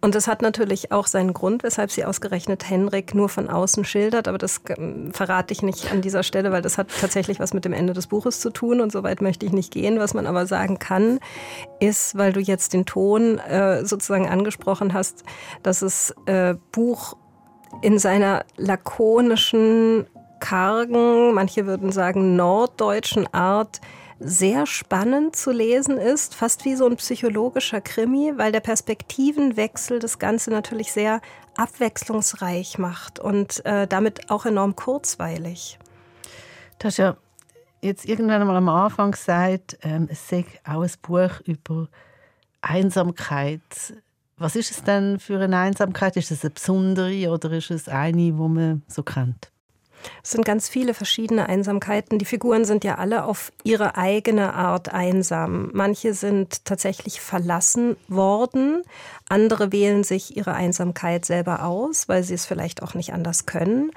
Und 0.06 0.14
das 0.14 0.28
hat 0.28 0.44
natürlich 0.44 0.92
auch 0.92 1.08
seinen 1.08 1.34
Grund, 1.34 1.64
weshalb 1.64 1.90
sie 1.90 2.06
ausgerechnet 2.06 2.70
Henrik 2.70 3.16
nur 3.16 3.28
von 3.28 3.50
außen 3.50 3.84
schildert. 3.86 4.28
Aber 4.28 4.38
das 4.38 4.62
ähm, 4.78 5.12
verrate 5.12 5.52
ich 5.52 5.64
nicht 5.64 5.92
an 5.92 6.04
dieser 6.04 6.22
Stelle, 6.22 6.52
weil 6.52 6.62
das 6.62 6.78
hat 6.78 6.90
tatsächlich 7.02 7.40
was 7.40 7.56
mit 7.56 7.66
dem 7.66 7.74
Ende 7.74 7.94
des 7.94 8.06
Buches 8.06 8.40
zu 8.40 8.52
tun. 8.52 8.82
Und 8.82 8.92
so 8.92 9.02
weit 9.02 9.24
möchte 9.24 9.48
ich 9.48 9.52
nicht 9.52 9.74
gehen. 9.74 9.98
Was 9.98 10.14
man 10.14 10.28
aber 10.28 10.46
sagen 10.46 10.78
kann, 10.78 11.20
ist, 11.80 12.16
weil 12.16 12.34
du 12.34 12.40
jetzt 12.40 12.74
den 12.74 12.86
Ton 12.86 13.40
äh, 13.40 13.84
sozusagen 13.84 14.30
angesprochen 14.30 14.94
hast, 14.94 15.24
dass 15.64 15.80
das 15.80 16.14
äh, 16.28 16.54
Buch 16.72 17.18
in 17.82 17.98
seiner 17.98 18.46
lakonischen, 18.58 20.06
kargen, 20.40 21.34
manche 21.34 21.66
würden 21.66 21.92
sagen 21.92 22.36
norddeutschen 22.36 23.26
Art 23.34 23.82
sehr 24.20 24.66
spannend 24.66 25.36
zu 25.36 25.52
lesen 25.52 25.98
ist, 25.98 26.36
fast 26.36 26.66
wie 26.66 26.76
so 26.76 26.86
ein 26.88 26.96
psychologischer 26.96 27.82
Krimi, 27.82 28.34
weil 28.36 28.52
der 28.52 28.62
Perspektivenwechsel 28.62 30.00
das 30.00 30.20
Ganze 30.20 30.52
natürlich 30.52 30.92
sehr 30.92 31.22
abwechslungsreich 31.58 32.78
macht 32.78 33.20
und 33.20 33.66
äh, 33.66 33.88
damit 33.88 34.30
auch 34.30 34.46
enorm 34.46 34.76
kurzweilig. 34.76 35.80
Du 36.80 36.88
hast 36.88 36.98
ja 36.98 37.18
jetzt 37.82 38.06
irgendwann 38.06 38.42
einmal 38.42 38.58
am 38.58 38.70
Anfang 38.70 39.12
gesagt, 39.12 39.78
ähm, 39.82 40.08
es 40.10 40.28
sei 40.28 40.46
auch 40.66 40.82
ein 40.82 40.92
Buch 41.02 41.40
über 41.46 41.88
Einsamkeit. 42.62 43.62
Was 44.38 44.56
ist 44.56 44.72
es 44.72 44.84
denn 44.84 45.20
für 45.20 45.40
eine 45.40 45.58
Einsamkeit? 45.58 46.18
Ist 46.18 46.32
es 46.32 46.44
eine 46.44 46.52
besondere 46.52 47.30
oder 47.30 47.52
ist 47.52 47.72
es 47.72 47.88
eine, 47.88 48.18
die 48.18 48.32
man 48.32 48.84
so 48.88 49.04
kennt? 49.04 49.52
Es 50.24 50.32
sind 50.32 50.46
ganz 50.46 50.70
viele 50.70 50.94
verschiedene 50.94 51.48
Einsamkeiten. 51.48 52.20
Die 52.20 52.26
Figuren 52.26 52.66
sind 52.66 52.84
ja 52.84 52.96
alle 52.96 53.26
auf 53.26 53.52
ihre 53.64 53.98
eigene 53.98 54.54
Art 54.54 54.94
einsam. 54.94 55.70
Manche 55.74 56.14
sind 56.14 56.66
tatsächlich 56.66 57.22
verlassen 57.22 57.98
worden, 58.08 58.84
andere 59.28 59.72
wählen 59.72 60.04
sich 60.04 60.38
ihre 60.38 60.54
Einsamkeit 60.54 61.26
selber 61.26 61.64
aus, 61.64 62.08
weil 62.08 62.24
sie 62.24 62.36
es 62.36 62.46
vielleicht 62.46 62.84
auch 62.84 62.94
nicht 62.94 63.12
anders 63.12 63.48
können. 63.48 63.92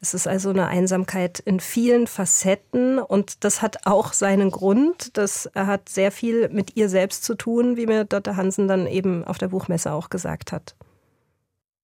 Es 0.00 0.14
ist 0.14 0.28
also 0.28 0.50
eine 0.50 0.66
Einsamkeit 0.66 1.40
in 1.40 1.58
vielen 1.58 2.06
Facetten 2.06 3.00
und 3.00 3.42
das 3.44 3.60
hat 3.60 3.86
auch 3.86 4.12
seinen 4.12 4.52
Grund. 4.52 5.16
Das 5.16 5.50
hat 5.54 5.88
sehr 5.88 6.12
viel 6.12 6.48
mit 6.50 6.76
ihr 6.76 6.88
selbst 6.88 7.24
zu 7.24 7.34
tun, 7.34 7.76
wie 7.76 7.86
mir 7.86 8.04
Dr. 8.04 8.36
Hansen 8.36 8.68
dann 8.68 8.86
eben 8.86 9.24
auf 9.24 9.38
der 9.38 9.48
Buchmesse 9.48 9.92
auch 9.92 10.10
gesagt 10.10 10.52
hat. 10.52 10.76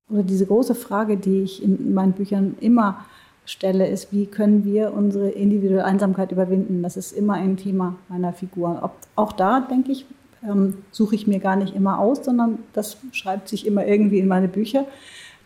Oder 0.08 0.22
diese 0.22 0.46
große 0.46 0.76
Frage, 0.76 1.16
die 1.16 1.42
ich 1.42 1.62
in 1.62 1.94
meinen 1.94 2.12
Büchern 2.12 2.56
immer 2.60 3.04
stelle, 3.46 3.86
ist, 3.86 4.12
wie 4.12 4.26
können 4.26 4.64
wir 4.64 4.92
unsere 4.94 5.28
individuelle 5.30 5.84
Einsamkeit 5.84 6.32
überwinden. 6.32 6.82
Das 6.82 6.96
ist 6.96 7.12
immer 7.12 7.34
ein 7.34 7.56
Thema 7.56 7.96
meiner 8.08 8.32
Figur. 8.32 8.80
Ob, 8.82 8.92
auch 9.16 9.32
da, 9.32 9.60
denke 9.60 9.92
ich, 9.92 10.06
ähm, 10.42 10.78
suche 10.90 11.14
ich 11.14 11.26
mir 11.26 11.40
gar 11.40 11.56
nicht 11.56 11.74
immer 11.74 11.98
aus, 11.98 12.24
sondern 12.24 12.58
das 12.72 12.96
schreibt 13.12 13.48
sich 13.48 13.66
immer 13.66 13.86
irgendwie 13.86 14.18
in 14.18 14.28
meine 14.28 14.48
Bücher. 14.48 14.86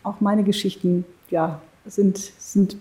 Auch 0.02 0.20
meine 0.20 0.44
Geschichten, 0.44 1.04
ja, 1.30 1.60
sind, 1.86 2.18
sind 2.18 2.76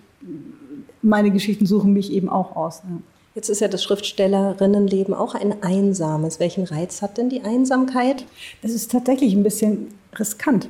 meine 1.01 1.31
Geschichten 1.31 1.65
suchen 1.65 1.93
mich 1.93 2.11
eben 2.11 2.29
auch 2.29 2.55
aus. 2.55 2.81
Ja. 2.83 2.97
Jetzt 3.35 3.49
ist 3.49 3.61
ja 3.61 3.67
das 3.67 3.83
Schriftstellerinnenleben 3.83 5.13
auch 5.13 5.35
ein 5.35 5.61
einsames. 5.61 6.39
Welchen 6.39 6.63
Reiz 6.63 7.03
hat 7.03 7.17
denn 7.17 7.29
die 7.29 7.41
Einsamkeit? 7.41 8.25
Es 8.63 8.73
ist 8.73 8.91
tatsächlich 8.91 9.33
ein 9.35 9.43
bisschen 9.43 9.89
riskant. 10.17 10.69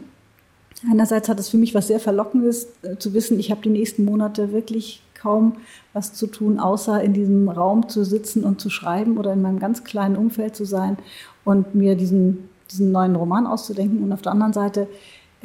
Einerseits 0.89 1.27
hat 1.27 1.39
es 1.39 1.49
für 1.49 1.57
mich 1.57 1.73
was 1.73 1.87
sehr 1.87 1.99
Verlockendes, 1.99 2.67
äh, 2.83 2.97
zu 2.97 3.13
wissen, 3.13 3.39
ich 3.39 3.49
habe 3.51 3.61
die 3.61 3.69
nächsten 3.69 4.05
Monate 4.05 4.51
wirklich 4.51 5.01
kaum 5.15 5.53
was 5.93 6.13
zu 6.13 6.27
tun, 6.27 6.59
außer 6.59 7.01
in 7.01 7.13
diesem 7.13 7.49
Raum 7.49 7.89
zu 7.89 8.03
sitzen 8.03 8.43
und 8.43 8.61
zu 8.61 8.69
schreiben 8.69 9.17
oder 9.17 9.33
in 9.33 9.41
meinem 9.41 9.59
ganz 9.59 9.83
kleinen 9.83 10.15
Umfeld 10.15 10.55
zu 10.55 10.65
sein 10.65 10.97
und 11.43 11.73
mir 11.73 11.95
diesen, 11.95 12.49
diesen 12.69 12.91
neuen 12.91 13.15
Roman 13.15 13.47
auszudenken. 13.47 14.03
Und 14.03 14.11
auf 14.11 14.21
der 14.21 14.31
anderen 14.31 14.53
Seite 14.53 14.87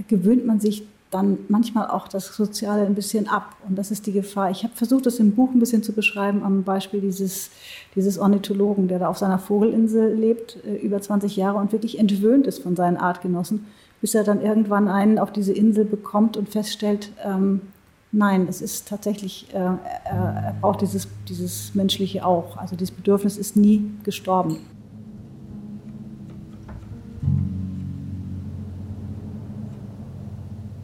gewöhnt 0.08 0.46
man 0.46 0.60
sich 0.60 0.86
dann 1.10 1.38
manchmal 1.48 1.88
auch 1.88 2.08
das 2.08 2.34
Soziale 2.34 2.86
ein 2.86 2.94
bisschen 2.94 3.28
ab. 3.28 3.54
Und 3.68 3.76
das 3.76 3.90
ist 3.90 4.06
die 4.06 4.12
Gefahr. 4.12 4.50
Ich 4.50 4.64
habe 4.64 4.74
versucht, 4.74 5.04
das 5.04 5.18
im 5.18 5.32
Buch 5.32 5.50
ein 5.52 5.60
bisschen 5.60 5.82
zu 5.82 5.92
beschreiben, 5.92 6.42
am 6.42 6.62
Beispiel 6.64 7.00
dieses, 7.00 7.50
dieses 7.94 8.18
Ornithologen, 8.18 8.88
der 8.88 8.98
da 8.98 9.08
auf 9.08 9.18
seiner 9.18 9.38
Vogelinsel 9.38 10.14
lebt, 10.14 10.58
äh, 10.64 10.76
über 10.76 11.00
20 11.00 11.36
Jahre 11.36 11.58
und 11.58 11.72
wirklich 11.72 11.98
entwöhnt 11.98 12.46
ist 12.46 12.62
von 12.62 12.76
seinen 12.76 12.96
Artgenossen 12.96 13.66
bis 14.02 14.14
er 14.14 14.24
dann 14.24 14.42
irgendwann 14.42 14.88
einen 14.88 15.18
auf 15.18 15.32
diese 15.32 15.52
Insel 15.54 15.86
bekommt 15.86 16.36
und 16.36 16.50
feststellt, 16.50 17.12
ähm, 17.24 17.62
nein, 18.10 18.46
es 18.48 18.60
ist 18.60 18.88
tatsächlich, 18.88 19.46
äh, 19.54 19.58
er, 19.58 20.54
braucht 20.60 20.82
dieses, 20.82 21.08
dieses 21.28 21.74
Menschliche 21.74 22.26
auch. 22.26 22.58
Also 22.58 22.76
dieses 22.76 22.94
Bedürfnis 22.94 23.38
ist 23.38 23.56
nie 23.56 23.90
gestorben. 24.02 24.58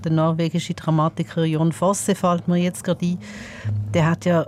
Der 0.09 0.17
norwegische 0.17 0.73
Dramatiker 0.73 1.45
Jon 1.45 1.71
Fosse 1.71 2.15
fällt 2.15 2.49
mir 2.49 2.57
jetzt 2.57 2.83
gerade 2.83 3.05
ein. 3.05 3.19
Der 3.93 4.11
hat 4.11 4.25
ja 4.25 4.47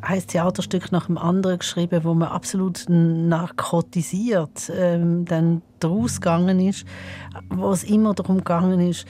ein 0.00 0.26
Theaterstück 0.26 0.90
nach 0.90 1.04
dem 1.04 1.18
anderen 1.18 1.58
geschrieben, 1.58 2.02
wo 2.04 2.14
man 2.14 2.28
absolut 2.28 2.86
narkotisiert 2.88 4.72
ähm, 4.74 5.26
dann 5.26 5.60
daraus 5.80 6.18
gegangen 6.18 6.66
ist, 6.66 6.86
wo 7.50 7.72
es 7.72 7.84
immer 7.84 8.14
darum 8.14 8.38
gegangen 8.38 8.80
ist, 8.80 9.04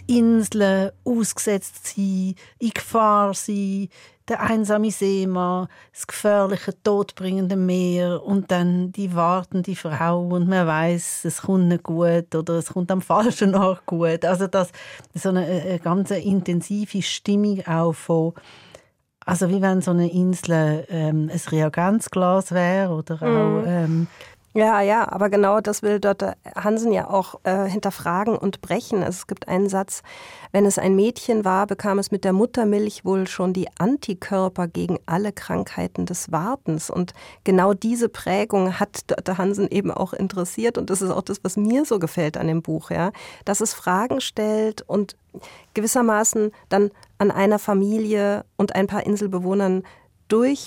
die 0.00 0.16
Inseln 0.16 0.92
ausgesetzt 1.04 1.88
zu 1.88 2.00
sein, 2.00 2.34
in 2.58 2.70
Gefahr 2.70 3.34
sein, 3.34 3.88
der 4.32 4.40
einsame 4.40 4.90
Seemann, 4.90 5.68
das 5.92 6.06
gefährliche, 6.06 6.72
todbringende 6.82 7.56
Meer 7.56 8.22
und 8.24 8.50
dann 8.50 8.90
die 8.92 9.14
wartende 9.14 9.76
Frau 9.76 10.26
und 10.26 10.48
man 10.48 10.66
weiß, 10.66 11.26
es 11.26 11.42
kommt 11.42 11.68
nicht 11.68 11.82
gut 11.82 12.34
oder 12.34 12.54
es 12.54 12.72
kommt 12.72 12.90
am 12.90 13.02
falschen 13.02 13.54
Ort 13.54 13.84
gut. 13.84 14.24
Also 14.24 14.46
das 14.46 14.72
so 15.14 15.28
eine, 15.28 15.44
eine 15.44 15.78
ganz 15.80 16.10
intensive 16.10 17.02
Stimmung 17.02 17.62
auch 17.66 17.92
von 17.92 18.32
also 19.24 19.48
wie 19.50 19.62
wenn 19.62 19.80
so 19.80 19.92
eine 19.92 20.10
Insel 20.10 20.84
ähm, 20.88 21.30
ein 21.32 21.40
Reagenzglas 21.50 22.50
wäre 22.52 22.90
oder 22.92 23.22
auch... 23.22 23.62
Mhm. 23.62 23.64
Ähm, 23.66 24.06
Ja, 24.54 24.82
ja, 24.82 25.10
aber 25.10 25.30
genau 25.30 25.62
das 25.62 25.82
will 25.82 25.98
Dr. 25.98 26.34
Hansen 26.54 26.92
ja 26.92 27.08
auch 27.08 27.40
äh, 27.44 27.64
hinterfragen 27.70 28.36
und 28.36 28.60
brechen. 28.60 28.98
Also 28.98 29.16
es 29.20 29.26
gibt 29.26 29.48
einen 29.48 29.70
Satz, 29.70 30.02
wenn 30.52 30.66
es 30.66 30.78
ein 30.78 30.94
Mädchen 30.94 31.46
war, 31.46 31.66
bekam 31.66 31.98
es 31.98 32.10
mit 32.10 32.22
der 32.22 32.34
Muttermilch 32.34 33.02
wohl 33.06 33.26
schon 33.26 33.54
die 33.54 33.68
Antikörper 33.78 34.68
gegen 34.68 34.98
alle 35.06 35.32
Krankheiten 35.32 36.04
des 36.04 36.32
Wartens. 36.32 36.90
Und 36.90 37.14
genau 37.44 37.72
diese 37.72 38.10
Prägung 38.10 38.78
hat 38.78 39.10
Dr. 39.10 39.38
Hansen 39.38 39.68
eben 39.68 39.90
auch 39.90 40.12
interessiert. 40.12 40.76
Und 40.76 40.90
das 40.90 41.00
ist 41.00 41.10
auch 41.10 41.22
das, 41.22 41.42
was 41.42 41.56
mir 41.56 41.86
so 41.86 41.98
gefällt 41.98 42.36
an 42.36 42.46
dem 42.46 42.60
Buch, 42.60 42.90
ja. 42.90 43.10
Dass 43.46 43.62
es 43.62 43.72
Fragen 43.72 44.20
stellt 44.20 44.82
und 44.82 45.16
gewissermaßen 45.72 46.52
dann 46.68 46.90
an 47.16 47.30
einer 47.30 47.58
Familie 47.58 48.44
und 48.58 48.74
ein 48.74 48.86
paar 48.86 49.06
Inselbewohnern 49.06 49.82
durch 50.28 50.66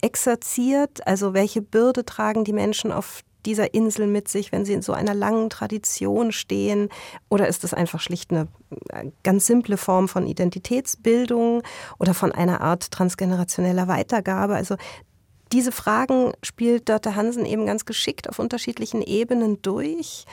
exerziert? 0.00 1.06
Also 1.06 1.34
welche 1.34 1.62
Bürde 1.62 2.04
tragen 2.04 2.44
die 2.44 2.52
Menschen 2.52 2.92
auf 2.92 3.22
dieser 3.46 3.72
Insel 3.72 4.06
mit 4.06 4.28
sich, 4.28 4.52
wenn 4.52 4.64
sie 4.64 4.72
in 4.72 4.82
so 4.82 4.92
einer 4.92 5.14
langen 5.14 5.50
Tradition 5.50 6.32
stehen? 6.32 6.88
Oder 7.28 7.48
ist 7.48 7.64
es 7.64 7.74
einfach 7.74 8.00
schlicht 8.00 8.30
eine 8.30 8.48
äh, 8.90 9.10
ganz 9.22 9.46
simple 9.46 9.76
Form 9.76 10.08
von 10.08 10.26
Identitätsbildung 10.26 11.62
oder 11.98 12.14
von 12.14 12.32
einer 12.32 12.60
Art 12.60 12.90
transgenerationeller 12.90 13.88
Weitergabe? 13.88 14.54
Also 14.54 14.76
diese 15.52 15.72
Fragen 15.72 16.32
spielt 16.42 16.88
Dörte 16.88 17.16
Hansen 17.16 17.46
eben 17.46 17.64
ganz 17.64 17.86
geschickt 17.86 18.28
auf 18.28 18.38
unterschiedlichen 18.38 19.02
Ebenen 19.02 19.62
durch. 19.62 20.26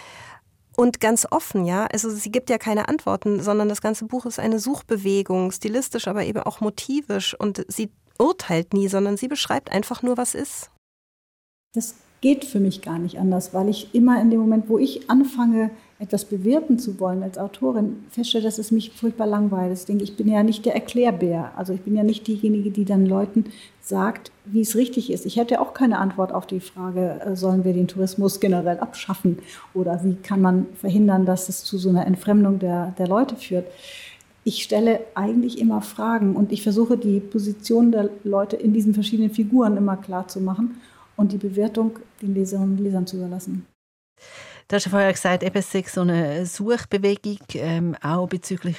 Und 0.78 1.00
ganz 1.00 1.26
offen, 1.32 1.64
ja. 1.64 1.86
Also 1.86 2.10
sie 2.10 2.32
gibt 2.32 2.50
ja 2.50 2.58
keine 2.58 2.90
Antworten, 2.90 3.42
sondern 3.42 3.70
das 3.70 3.82
ganze 3.82 4.04
Buch 4.04 4.26
ist 4.26 4.40
eine 4.40 4.60
Suchbewegung, 4.60 5.54
stilistisch, 5.54 6.10
aber 6.10 6.26
eben 6.26 6.42
auch 6.42 6.60
motivisch. 6.60 7.34
Und 7.34 7.66
sie 7.70 7.92
urteilt 8.20 8.74
nie, 8.74 8.88
sondern 8.88 9.18
sie 9.18 9.28
beschreibt 9.28 9.72
einfach 9.72 10.04
nur, 10.04 10.18
was 10.18 10.36
ist. 10.36 10.72
Das 11.74 11.96
geht 12.22 12.46
für 12.46 12.60
mich 12.60 12.82
gar 12.82 12.98
nicht 12.98 13.20
anders, 13.20 13.54
weil 13.54 13.70
ich 13.70 13.94
immer 13.94 14.20
in 14.20 14.32
dem 14.32 14.40
Moment, 14.40 14.70
wo 14.70 14.80
ich 14.80 15.10
anfange, 15.10 15.70
etwas 15.98 16.26
bewerten 16.26 16.78
zu 16.78 17.00
wollen 17.00 17.24
als 17.24 17.38
Autorin, 17.38 18.04
feststelle, 18.10 18.44
dass 18.44 18.58
es 18.58 18.72
mich 18.72 18.92
furchtbar 18.92 19.28
langweilt. 19.28 19.78
Ich 19.78 19.86
denke, 19.86 20.04
ich 20.04 20.18
bin 20.18 20.28
ja 20.28 20.44
nicht 20.44 20.66
der 20.66 20.74
Erklärbär. 20.74 21.54
Also 21.56 21.72
ich 21.72 21.82
bin 21.82 21.96
ja 21.96 22.04
nicht 22.04 22.28
diejenige, 22.28 22.70
die 22.70 22.84
dann 22.84 23.06
Leuten 23.06 23.46
sagt, 23.80 24.32
wie 24.44 24.62
es 24.62 24.76
richtig 24.76 25.12
ist. 25.12 25.26
Ich 25.26 25.38
hätte 25.38 25.62
auch 25.62 25.74
keine 25.74 26.00
Antwort 26.00 26.34
auf 26.34 26.48
die 26.48 26.60
Frage, 26.60 27.22
äh, 27.22 27.36
sollen 27.36 27.64
wir 27.64 27.74
den 27.74 27.88
Tourismus 27.88 28.40
generell 28.40 28.80
abschaffen 28.80 29.40
oder 29.74 30.04
wie 30.04 30.16
kann 30.16 30.42
man 30.42 30.66
verhindern, 30.82 31.26
dass 31.26 31.48
es 31.48 31.64
zu 31.64 31.78
so 31.78 31.90
einer 31.90 32.06
Entfremdung 32.06 32.60
der, 32.60 32.94
der 32.98 33.08
Leute 33.08 33.36
führt 33.36 33.68
ich 34.48 34.64
stelle 34.64 35.02
eigentlich 35.16 35.58
immer 35.58 35.82
Fragen 35.82 36.36
und 36.36 36.52
ich 36.52 36.62
versuche 36.62 36.98
die 36.98 37.20
Position 37.20 37.92
der 37.92 38.12
Leute 38.24 38.56
in 38.56 38.74
diesen 38.74 38.94
verschiedenen 38.94 39.32
Figuren 39.32 39.76
immer 39.76 39.98
klar 39.98 40.28
zu 40.28 40.40
machen 40.40 40.80
und 41.18 41.32
die 41.32 41.40
Bewertung 41.40 41.98
den 42.22 42.36
Leserinnen 42.36 42.78
und 42.78 42.84
Lesern 42.84 43.08
zu 43.08 43.18
überlassen. 43.18 43.66
Du 44.68 44.76
hast 44.76 44.86
ja 44.86 44.92
vorher 44.92 45.12
gesagt, 45.12 45.42
eben 45.42 45.56
es 45.58 45.72
so 45.92 46.02
eine 46.02 46.46
Suchbewegung, 46.46 47.40
ähm, 47.56 47.96
auch 48.04 48.28
bezüglich 48.28 48.78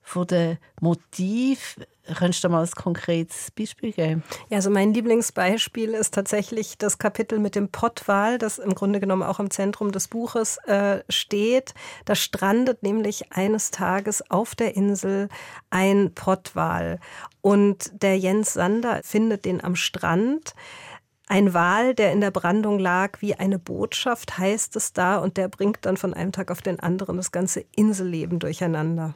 von 0.00 0.26
den 0.26 0.56
Motiv. 0.80 1.76
Könntest 2.04 2.42
du 2.42 2.48
mal 2.48 2.64
ein 2.64 2.70
konkretes 2.72 3.52
Beispiel 3.52 3.92
geben? 3.92 4.24
Ja, 4.50 4.56
also 4.56 4.70
mein 4.70 4.92
Lieblingsbeispiel 4.92 5.90
ist 5.90 6.12
tatsächlich 6.12 6.76
das 6.76 6.98
Kapitel 6.98 7.38
mit 7.38 7.54
dem 7.54 7.68
Pottwal, 7.68 8.38
das 8.38 8.58
im 8.58 8.74
Grunde 8.74 8.98
genommen 8.98 9.22
auch 9.22 9.38
im 9.38 9.50
Zentrum 9.50 9.92
des 9.92 10.08
Buches 10.08 10.56
äh, 10.66 11.04
steht. 11.08 11.74
Da 12.04 12.16
strandet 12.16 12.82
nämlich 12.82 13.32
eines 13.32 13.70
Tages 13.70 14.28
auf 14.30 14.56
der 14.56 14.74
Insel 14.74 15.28
ein 15.70 16.12
Pottwal 16.12 16.98
und 17.40 18.02
der 18.02 18.18
Jens 18.18 18.54
Sander 18.54 19.00
findet 19.04 19.44
den 19.44 19.62
am 19.62 19.76
Strand. 19.76 20.54
Ein 21.28 21.54
Wal, 21.54 21.94
der 21.94 22.12
in 22.12 22.20
der 22.20 22.32
Brandung 22.32 22.80
lag, 22.80 23.22
wie 23.22 23.36
eine 23.36 23.58
Botschaft, 23.58 24.38
heißt 24.38 24.74
es 24.76 24.92
da, 24.92 25.18
und 25.18 25.36
der 25.36 25.48
bringt 25.48 25.78
dann 25.82 25.96
von 25.96 26.14
einem 26.14 26.32
Tag 26.32 26.50
auf 26.50 26.62
den 26.62 26.80
anderen 26.80 27.16
das 27.16 27.30
ganze 27.30 27.64
Inselleben 27.74 28.38
durcheinander. 28.40 29.14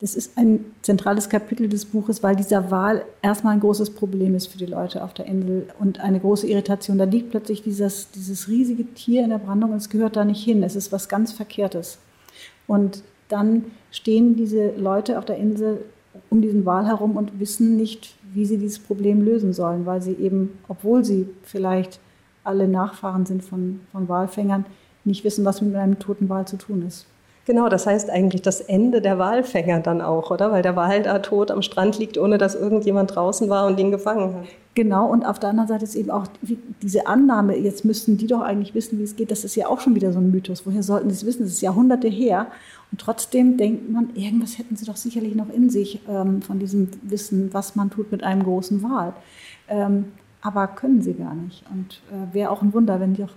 Das 0.00 0.14
ist 0.14 0.38
ein 0.38 0.64
zentrales 0.80 1.28
Kapitel 1.28 1.68
des 1.68 1.84
Buches, 1.84 2.22
weil 2.22 2.34
dieser 2.34 2.70
Wal 2.70 3.04
erstmal 3.20 3.52
ein 3.52 3.60
großes 3.60 3.90
Problem 3.90 4.34
ist 4.34 4.46
für 4.46 4.56
die 4.56 4.66
Leute 4.66 5.04
auf 5.04 5.12
der 5.12 5.26
Insel 5.26 5.68
und 5.78 6.00
eine 6.00 6.18
große 6.18 6.46
Irritation. 6.46 6.96
Da 6.96 7.04
liegt 7.04 7.30
plötzlich 7.30 7.62
dieses, 7.62 8.10
dieses 8.10 8.48
riesige 8.48 8.86
Tier 8.94 9.22
in 9.22 9.30
der 9.30 9.38
Brandung 9.38 9.72
und 9.72 9.76
es 9.76 9.90
gehört 9.90 10.16
da 10.16 10.24
nicht 10.24 10.42
hin. 10.42 10.62
Es 10.62 10.74
ist 10.74 10.90
was 10.90 11.10
ganz 11.10 11.32
Verkehrtes. 11.32 11.98
Und 12.66 13.02
dann 13.28 13.66
stehen 13.90 14.36
diese 14.36 14.70
Leute 14.70 15.18
auf 15.18 15.26
der 15.26 15.36
Insel 15.36 15.82
um 16.30 16.40
diesen 16.40 16.64
Wal 16.64 16.86
herum 16.86 17.16
und 17.16 17.38
wissen 17.38 17.76
nicht, 17.76 18.14
wie 18.32 18.46
sie 18.46 18.56
dieses 18.56 18.78
Problem 18.78 19.22
lösen 19.22 19.52
sollen, 19.52 19.84
weil 19.84 20.00
sie 20.00 20.14
eben, 20.14 20.58
obwohl 20.66 21.04
sie 21.04 21.28
vielleicht 21.42 22.00
alle 22.42 22.68
Nachfahren 22.68 23.26
sind 23.26 23.44
von, 23.44 23.80
von 23.92 24.08
Walfängern, 24.08 24.64
nicht 25.04 25.24
wissen, 25.24 25.44
was 25.44 25.60
mit 25.60 25.74
einem 25.74 25.98
toten 25.98 26.28
Wal 26.28 26.46
zu 26.46 26.56
tun 26.56 26.86
ist. 26.86 27.06
Genau, 27.50 27.68
das 27.68 27.84
heißt 27.84 28.10
eigentlich 28.10 28.42
das 28.42 28.60
Ende 28.60 29.00
der 29.00 29.18
Walfänger 29.18 29.80
dann 29.80 30.02
auch, 30.02 30.30
oder? 30.30 30.52
Weil 30.52 30.62
der 30.62 30.76
Wal 30.76 31.02
da 31.02 31.18
tot 31.18 31.50
am 31.50 31.62
Strand 31.62 31.98
liegt, 31.98 32.16
ohne 32.16 32.38
dass 32.38 32.54
irgendjemand 32.54 33.16
draußen 33.16 33.50
war 33.50 33.66
und 33.66 33.80
ihn 33.80 33.90
gefangen 33.90 34.36
hat. 34.36 34.44
Genau, 34.76 35.10
und 35.10 35.24
auf 35.24 35.40
der 35.40 35.48
anderen 35.48 35.66
Seite 35.66 35.82
ist 35.82 35.96
eben 35.96 36.12
auch 36.12 36.28
diese 36.80 37.08
Annahme, 37.08 37.56
jetzt 37.56 37.84
müssten 37.84 38.16
die 38.16 38.28
doch 38.28 38.42
eigentlich 38.42 38.72
wissen, 38.76 39.00
wie 39.00 39.02
es 39.02 39.16
geht, 39.16 39.32
das 39.32 39.42
ist 39.42 39.56
ja 39.56 39.66
auch 39.66 39.80
schon 39.80 39.96
wieder 39.96 40.12
so 40.12 40.20
ein 40.20 40.30
Mythos. 40.30 40.64
Woher 40.64 40.84
sollten 40.84 41.10
sie 41.10 41.16
es 41.16 41.26
wissen? 41.26 41.42
Das 41.42 41.50
ist 41.50 41.60
Jahrhunderte 41.60 42.06
her. 42.06 42.46
Und 42.92 43.00
trotzdem 43.00 43.56
denkt 43.56 43.90
man, 43.90 44.10
irgendwas 44.14 44.56
hätten 44.56 44.76
sie 44.76 44.86
doch 44.86 44.94
sicherlich 44.94 45.34
noch 45.34 45.48
in 45.52 45.70
sich 45.70 45.98
ähm, 46.08 46.42
von 46.42 46.60
diesem 46.60 46.88
Wissen, 47.02 47.52
was 47.52 47.74
man 47.74 47.90
tut 47.90 48.12
mit 48.12 48.22
einem 48.22 48.44
großen 48.44 48.80
Wal. 48.84 49.12
Ähm, 49.68 50.04
aber 50.40 50.68
können 50.68 51.02
sie 51.02 51.14
gar 51.14 51.34
nicht. 51.34 51.64
Und 51.68 52.00
äh, 52.12 52.32
wäre 52.32 52.52
auch 52.52 52.62
ein 52.62 52.72
Wunder, 52.72 53.00
wenn 53.00 53.14
die 53.14 53.24
auch 53.24 53.34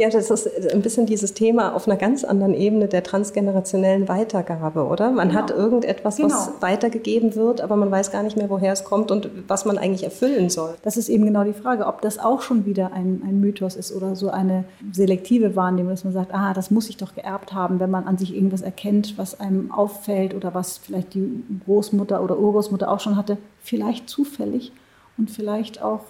ja, 0.00 0.08
das 0.08 0.30
ist 0.30 0.72
ein 0.72 0.80
bisschen 0.80 1.04
dieses 1.04 1.34
Thema 1.34 1.74
auf 1.74 1.86
einer 1.86 1.98
ganz 1.98 2.24
anderen 2.24 2.54
Ebene 2.54 2.88
der 2.88 3.02
transgenerationellen 3.02 4.08
Weitergabe, 4.08 4.86
oder? 4.86 5.10
Man 5.10 5.28
genau. 5.28 5.40
hat 5.42 5.50
irgendetwas, 5.50 6.16
genau. 6.16 6.30
was 6.30 6.52
weitergegeben 6.60 7.34
wird, 7.34 7.60
aber 7.60 7.76
man 7.76 7.90
weiß 7.90 8.10
gar 8.10 8.22
nicht 8.22 8.34
mehr, 8.34 8.48
woher 8.48 8.72
es 8.72 8.84
kommt 8.84 9.10
und 9.10 9.28
was 9.46 9.66
man 9.66 9.76
eigentlich 9.76 10.02
erfüllen 10.02 10.48
soll. 10.48 10.74
Das 10.84 10.96
ist 10.96 11.10
eben 11.10 11.26
genau 11.26 11.44
die 11.44 11.52
Frage, 11.52 11.86
ob 11.86 12.00
das 12.00 12.18
auch 12.18 12.40
schon 12.40 12.64
wieder 12.64 12.94
ein, 12.94 13.20
ein 13.26 13.40
Mythos 13.40 13.76
ist 13.76 13.94
oder 13.94 14.16
so 14.16 14.30
eine 14.30 14.64
selektive 14.90 15.54
Wahrnehmung, 15.54 15.90
dass 15.90 16.04
man 16.04 16.14
sagt, 16.14 16.32
ah, 16.32 16.54
das 16.54 16.70
muss 16.70 16.88
ich 16.88 16.96
doch 16.96 17.14
geerbt 17.14 17.52
haben, 17.52 17.78
wenn 17.78 17.90
man 17.90 18.06
an 18.06 18.16
sich 18.16 18.34
irgendwas 18.34 18.62
erkennt, 18.62 19.18
was 19.18 19.38
einem 19.38 19.70
auffällt 19.70 20.32
oder 20.34 20.54
was 20.54 20.78
vielleicht 20.78 21.12
die 21.12 21.44
Großmutter 21.66 22.24
oder 22.24 22.38
Urgroßmutter 22.38 22.90
auch 22.90 23.00
schon 23.00 23.16
hatte. 23.16 23.36
Vielleicht 23.62 24.08
zufällig 24.08 24.72
und 25.18 25.30
vielleicht 25.30 25.82
auch 25.82 26.00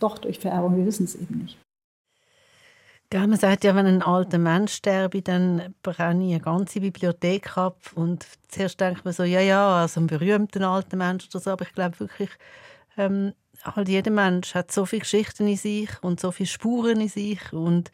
doch 0.00 0.18
durch 0.18 0.40
Vererbung, 0.40 0.76
wir 0.76 0.84
wissen 0.84 1.04
es 1.04 1.14
eben 1.14 1.38
nicht. 1.38 1.63
Ja, 3.12 3.26
man 3.26 3.38
sagt 3.38 3.62
ja, 3.64 3.76
wenn 3.76 3.86
ein 3.86 4.02
alter 4.02 4.38
Mensch 4.38 4.72
sterbe, 4.74 5.22
dann 5.22 5.74
brenne 5.82 6.24
ich 6.26 6.32
eine 6.32 6.40
ganze 6.40 6.80
Bibliothek 6.80 7.56
ab. 7.56 7.78
Und 7.94 8.26
zuerst 8.48 8.80
denkt 8.80 9.04
man 9.04 9.14
so, 9.14 9.22
ja, 9.22 9.40
ja, 9.40 9.82
also 9.82 10.00
ein 10.00 10.08
berühmter 10.08 10.68
alter 10.68 10.96
Mensch 10.96 11.28
oder 11.30 11.38
so. 11.40 11.50
Aber 11.50 11.64
ich 11.64 11.72
glaube 11.74 12.00
wirklich, 12.00 12.30
ähm, 12.96 13.32
halt 13.62 13.88
jeder 13.88 14.10
Mensch 14.10 14.54
hat 14.54 14.72
so 14.72 14.84
viele 14.84 15.00
Geschichten 15.00 15.46
in 15.46 15.56
sich 15.56 15.90
und 16.02 16.18
so 16.18 16.32
viele 16.32 16.48
Spuren 16.48 17.00
in 17.00 17.08
sich. 17.08 17.52
Und 17.52 17.92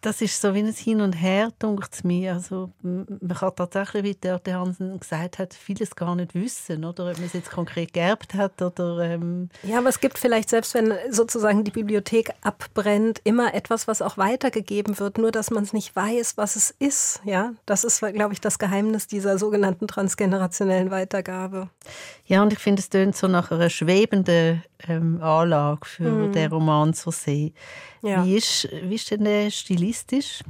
das 0.00 0.20
ist 0.20 0.40
so 0.40 0.54
wie 0.54 0.60
ein 0.60 0.72
Hin 0.72 1.00
und 1.00 1.12
Her, 1.12 1.50
denkt 1.62 1.92
es 1.92 2.04
mir. 2.04 2.34
Also, 2.34 2.70
man 2.82 3.34
kann 3.34 3.54
tatsächlich, 3.54 4.02
wie 4.02 4.14
Dörte 4.14 4.54
Hansen 4.54 4.98
gesagt 4.98 5.38
hat, 5.38 5.54
vieles 5.54 5.94
gar 5.94 6.16
nicht 6.16 6.34
wissen, 6.34 6.84
oder 6.84 7.10
ob 7.10 7.16
man 7.16 7.26
es 7.26 7.32
jetzt 7.32 7.50
konkret 7.50 7.92
geerbt 7.92 8.34
hat. 8.34 8.60
Oder, 8.60 9.00
ähm 9.00 9.48
ja, 9.62 9.78
aber 9.78 9.88
es 9.88 10.00
gibt 10.00 10.18
vielleicht, 10.18 10.50
selbst 10.50 10.74
wenn 10.74 10.92
sozusagen 11.10 11.62
die 11.62 11.70
Bibliothek 11.70 12.32
abbrennt, 12.42 13.20
immer 13.24 13.54
etwas, 13.54 13.86
was 13.86 14.02
auch 14.02 14.18
weitergegeben 14.18 14.98
wird, 14.98 15.18
nur 15.18 15.30
dass 15.30 15.50
man 15.50 15.62
es 15.62 15.72
nicht 15.72 15.94
weiß, 15.94 16.36
was 16.36 16.56
es 16.56 16.70
ist. 16.78 17.20
Ja, 17.24 17.52
Das 17.66 17.84
ist, 17.84 18.00
glaube 18.00 18.32
ich, 18.32 18.40
das 18.40 18.58
Geheimnis 18.58 19.06
dieser 19.06 19.38
sogenannten 19.38 19.86
transgenerationellen 19.86 20.90
Weitergabe. 20.90 21.70
Ja, 22.26 22.42
und 22.42 22.52
ich 22.52 22.58
finde, 22.58 22.80
es 22.80 22.88
tönt 22.88 23.16
so 23.16 23.28
nach 23.28 23.50
einer 23.50 23.70
schwebenden 23.70 24.62
ähm, 24.86 25.20
Anlage 25.22 25.86
für 25.86 26.10
mhm. 26.10 26.32
den 26.32 26.52
Roman 26.52 26.94
zu 26.94 27.10
sehen. 27.10 27.54
Ja. 28.02 28.24
Wie, 28.24 28.36
ist, 28.36 28.68
wie 28.82 28.94
ist 28.94 29.10
denn 29.10 29.24
der 29.24 29.50
stilistisch? 29.50 30.42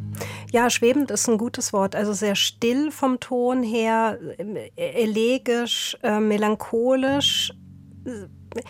Ja, 0.52 0.68
schwebend 0.68 1.10
ist 1.10 1.28
ein 1.28 1.38
gutes 1.38 1.72
Wort. 1.72 1.94
Also 1.94 2.12
sehr 2.12 2.34
still 2.34 2.90
vom 2.90 3.20
Ton 3.20 3.62
her, 3.62 4.18
elegisch, 4.76 5.96
äh, 6.02 6.20
melancholisch, 6.20 7.52
äh, 8.04 8.62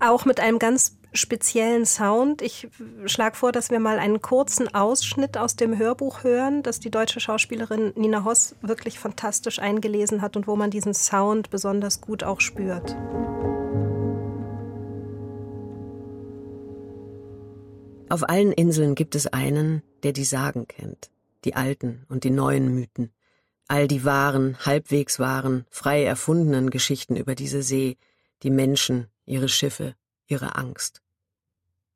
auch 0.00 0.24
mit 0.24 0.40
einem 0.40 0.58
ganz 0.58 0.96
speziellen 1.12 1.86
Sound. 1.86 2.42
Ich 2.42 2.68
schlage 3.06 3.36
vor, 3.36 3.52
dass 3.52 3.70
wir 3.70 3.80
mal 3.80 3.98
einen 3.98 4.20
kurzen 4.20 4.72
Ausschnitt 4.74 5.38
aus 5.38 5.56
dem 5.56 5.78
Hörbuch 5.78 6.24
hören, 6.24 6.62
das 6.62 6.80
die 6.80 6.90
deutsche 6.90 7.20
Schauspielerin 7.20 7.92
Nina 7.96 8.24
Hoss 8.24 8.54
wirklich 8.60 8.98
fantastisch 8.98 9.58
eingelesen 9.58 10.22
hat 10.22 10.36
und 10.36 10.46
wo 10.46 10.56
man 10.56 10.70
diesen 10.70 10.94
Sound 10.94 11.50
besonders 11.50 12.00
gut 12.00 12.22
auch 12.22 12.40
spürt. 12.40 12.94
Auf 18.08 18.28
allen 18.28 18.52
Inseln 18.52 18.94
gibt 18.94 19.16
es 19.16 19.26
einen, 19.26 19.82
der 20.04 20.12
die 20.12 20.24
Sagen 20.24 20.68
kennt, 20.68 21.10
die 21.44 21.54
alten 21.54 22.06
und 22.08 22.22
die 22.22 22.30
neuen 22.30 22.72
Mythen, 22.72 23.12
all 23.66 23.88
die 23.88 24.04
wahren, 24.04 24.56
halbwegs 24.64 25.18
wahren, 25.18 25.66
frei 25.70 26.04
erfundenen 26.04 26.70
Geschichten 26.70 27.16
über 27.16 27.34
diese 27.34 27.62
See, 27.62 27.96
die 28.44 28.50
Menschen, 28.50 29.08
ihre 29.24 29.48
Schiffe, 29.48 29.96
ihre 30.28 30.54
Angst. 30.54 31.02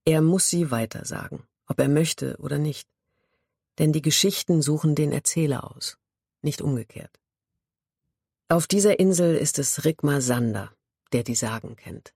Er 0.04 0.20
muss 0.20 0.48
sie 0.48 0.72
weitersagen, 0.72 1.44
ob 1.66 1.78
er 1.78 1.88
möchte 1.88 2.36
oder 2.38 2.58
nicht. 2.58 2.88
Denn 3.78 3.92
die 3.92 4.02
Geschichten 4.02 4.62
suchen 4.62 4.96
den 4.96 5.12
Erzähler 5.12 5.70
aus, 5.76 5.96
nicht 6.42 6.60
umgekehrt. 6.60 7.20
Auf 8.48 8.66
dieser 8.66 8.98
Insel 8.98 9.36
ist 9.36 9.60
es 9.60 9.84
Rigmar 9.84 10.20
Sander, 10.20 10.72
der 11.12 11.22
die 11.22 11.36
Sagen 11.36 11.76
kennt. 11.76 12.12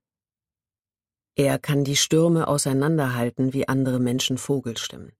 Er 1.35 1.59
kann 1.59 1.83
die 1.83 1.97
Stürme 1.97 2.47
auseinanderhalten 2.47 3.51
wie 3.51 3.67
andere 3.67 3.99
Menschen 3.99 4.37
Vogelstimmen. 4.37 5.11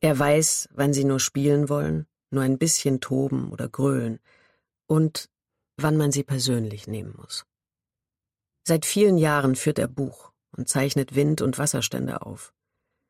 Er 0.00 0.16
weiß, 0.16 0.68
wann 0.72 0.92
sie 0.92 1.04
nur 1.04 1.18
spielen 1.18 1.68
wollen, 1.68 2.06
nur 2.30 2.44
ein 2.44 2.58
bisschen 2.58 3.00
toben 3.00 3.50
oder 3.50 3.68
grölen 3.68 4.20
und 4.86 5.28
wann 5.76 5.96
man 5.96 6.12
sie 6.12 6.22
persönlich 6.22 6.86
nehmen 6.86 7.14
muss. 7.16 7.44
Seit 8.62 8.86
vielen 8.86 9.18
Jahren 9.18 9.56
führt 9.56 9.80
er 9.80 9.88
Buch 9.88 10.32
und 10.56 10.68
zeichnet 10.68 11.16
Wind- 11.16 11.42
und 11.42 11.58
Wasserstände 11.58 12.22
auf. 12.22 12.54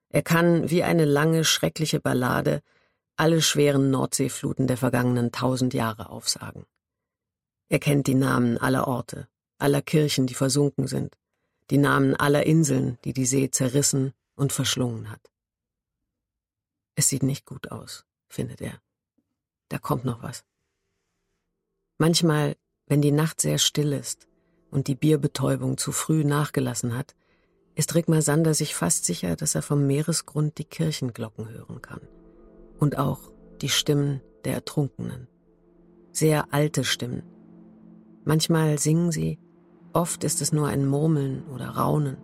Er 0.08 0.22
kann, 0.22 0.70
wie 0.70 0.82
eine 0.82 1.04
lange, 1.04 1.44
schreckliche 1.44 2.00
Ballade, 2.00 2.62
alle 3.16 3.42
schweren 3.42 3.90
Nordseefluten 3.90 4.66
der 4.66 4.78
vergangenen 4.78 5.32
tausend 5.32 5.74
Jahre 5.74 6.08
aufsagen. 6.08 6.64
Er 7.68 7.78
kennt 7.78 8.06
die 8.06 8.14
Namen 8.14 8.56
aller 8.56 8.88
Orte, 8.88 9.28
aller 9.58 9.82
Kirchen, 9.82 10.26
die 10.26 10.34
versunken 10.34 10.86
sind, 10.86 11.16
die 11.70 11.78
Namen 11.78 12.14
aller 12.14 12.44
Inseln, 12.46 12.98
die 13.04 13.12
die 13.12 13.26
See 13.26 13.50
zerrissen 13.50 14.12
und 14.34 14.52
verschlungen 14.52 15.10
hat. 15.10 15.30
Es 16.96 17.08
sieht 17.08 17.22
nicht 17.22 17.46
gut 17.46 17.70
aus, 17.70 18.04
findet 18.28 18.60
er. 18.60 18.80
Da 19.68 19.78
kommt 19.78 20.04
noch 20.04 20.22
was. 20.22 20.44
Manchmal, 21.98 22.56
wenn 22.86 23.00
die 23.00 23.12
Nacht 23.12 23.40
sehr 23.40 23.58
still 23.58 23.92
ist 23.92 24.26
und 24.70 24.88
die 24.88 24.94
Bierbetäubung 24.94 25.78
zu 25.78 25.92
früh 25.92 26.24
nachgelassen 26.24 26.96
hat, 26.96 27.14
ist 27.74 27.94
Rigmar 27.94 28.22
Sander 28.22 28.52
sich 28.52 28.74
fast 28.74 29.04
sicher, 29.04 29.36
dass 29.36 29.54
er 29.54 29.62
vom 29.62 29.86
Meeresgrund 29.86 30.58
die 30.58 30.64
Kirchenglocken 30.64 31.48
hören 31.48 31.80
kann. 31.80 32.00
Und 32.78 32.98
auch 32.98 33.30
die 33.60 33.68
Stimmen 33.68 34.20
der 34.44 34.54
Ertrunkenen. 34.54 35.28
Sehr 36.12 36.52
alte 36.52 36.84
Stimmen. 36.84 37.22
Manchmal 38.24 38.78
singen 38.78 39.12
sie, 39.12 39.38
oft 39.92 40.24
ist 40.24 40.40
es 40.40 40.52
nur 40.52 40.68
ein 40.68 40.86
Murmeln 40.86 41.44
oder 41.52 41.68
Raunen. 41.70 42.16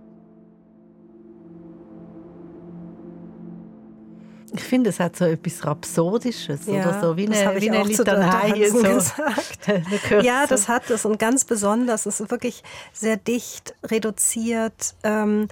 Ich 4.59 4.65
finde, 4.65 4.91
es 4.91 5.01
hat 5.01 5.17
so 5.17 5.25
etwas 5.25 5.65
Rhapsodisches 5.65 6.67
ja, 6.67 6.75
oder 6.75 7.01
so, 7.01 7.17
wie 7.17 7.27
eine, 7.27 7.61
wie 7.61 7.71
eine 7.71 7.85
Litanei. 7.85 8.69
So. 8.69 8.83
Gesagt. 8.83 10.23
ja, 10.23 10.47
das 10.47 10.69
hat 10.69 10.91
es 10.91 11.05
und 11.05 11.19
ganz 11.19 11.45
besonders. 11.45 12.07
Es 12.07 12.21
ist 12.21 12.31
wirklich 12.31 12.63
sehr 12.93 13.17
dicht, 13.17 13.75
reduziert. 13.85 14.95
Ähm, 15.03 15.49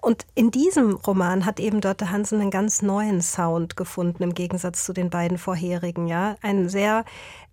und 0.00 0.26
in 0.34 0.50
diesem 0.50 0.94
Roman 0.94 1.44
hat 1.44 1.60
eben 1.60 1.80
Dörte 1.80 2.10
Hansen 2.10 2.40
einen 2.40 2.50
ganz 2.50 2.82
neuen 2.82 3.22
Sound 3.22 3.76
gefunden, 3.76 4.22
im 4.22 4.34
Gegensatz 4.34 4.84
zu 4.84 4.92
den 4.92 5.10
beiden 5.10 5.38
vorherigen. 5.38 6.06
Ja, 6.08 6.36
ein 6.42 6.68
sehr 6.68 7.04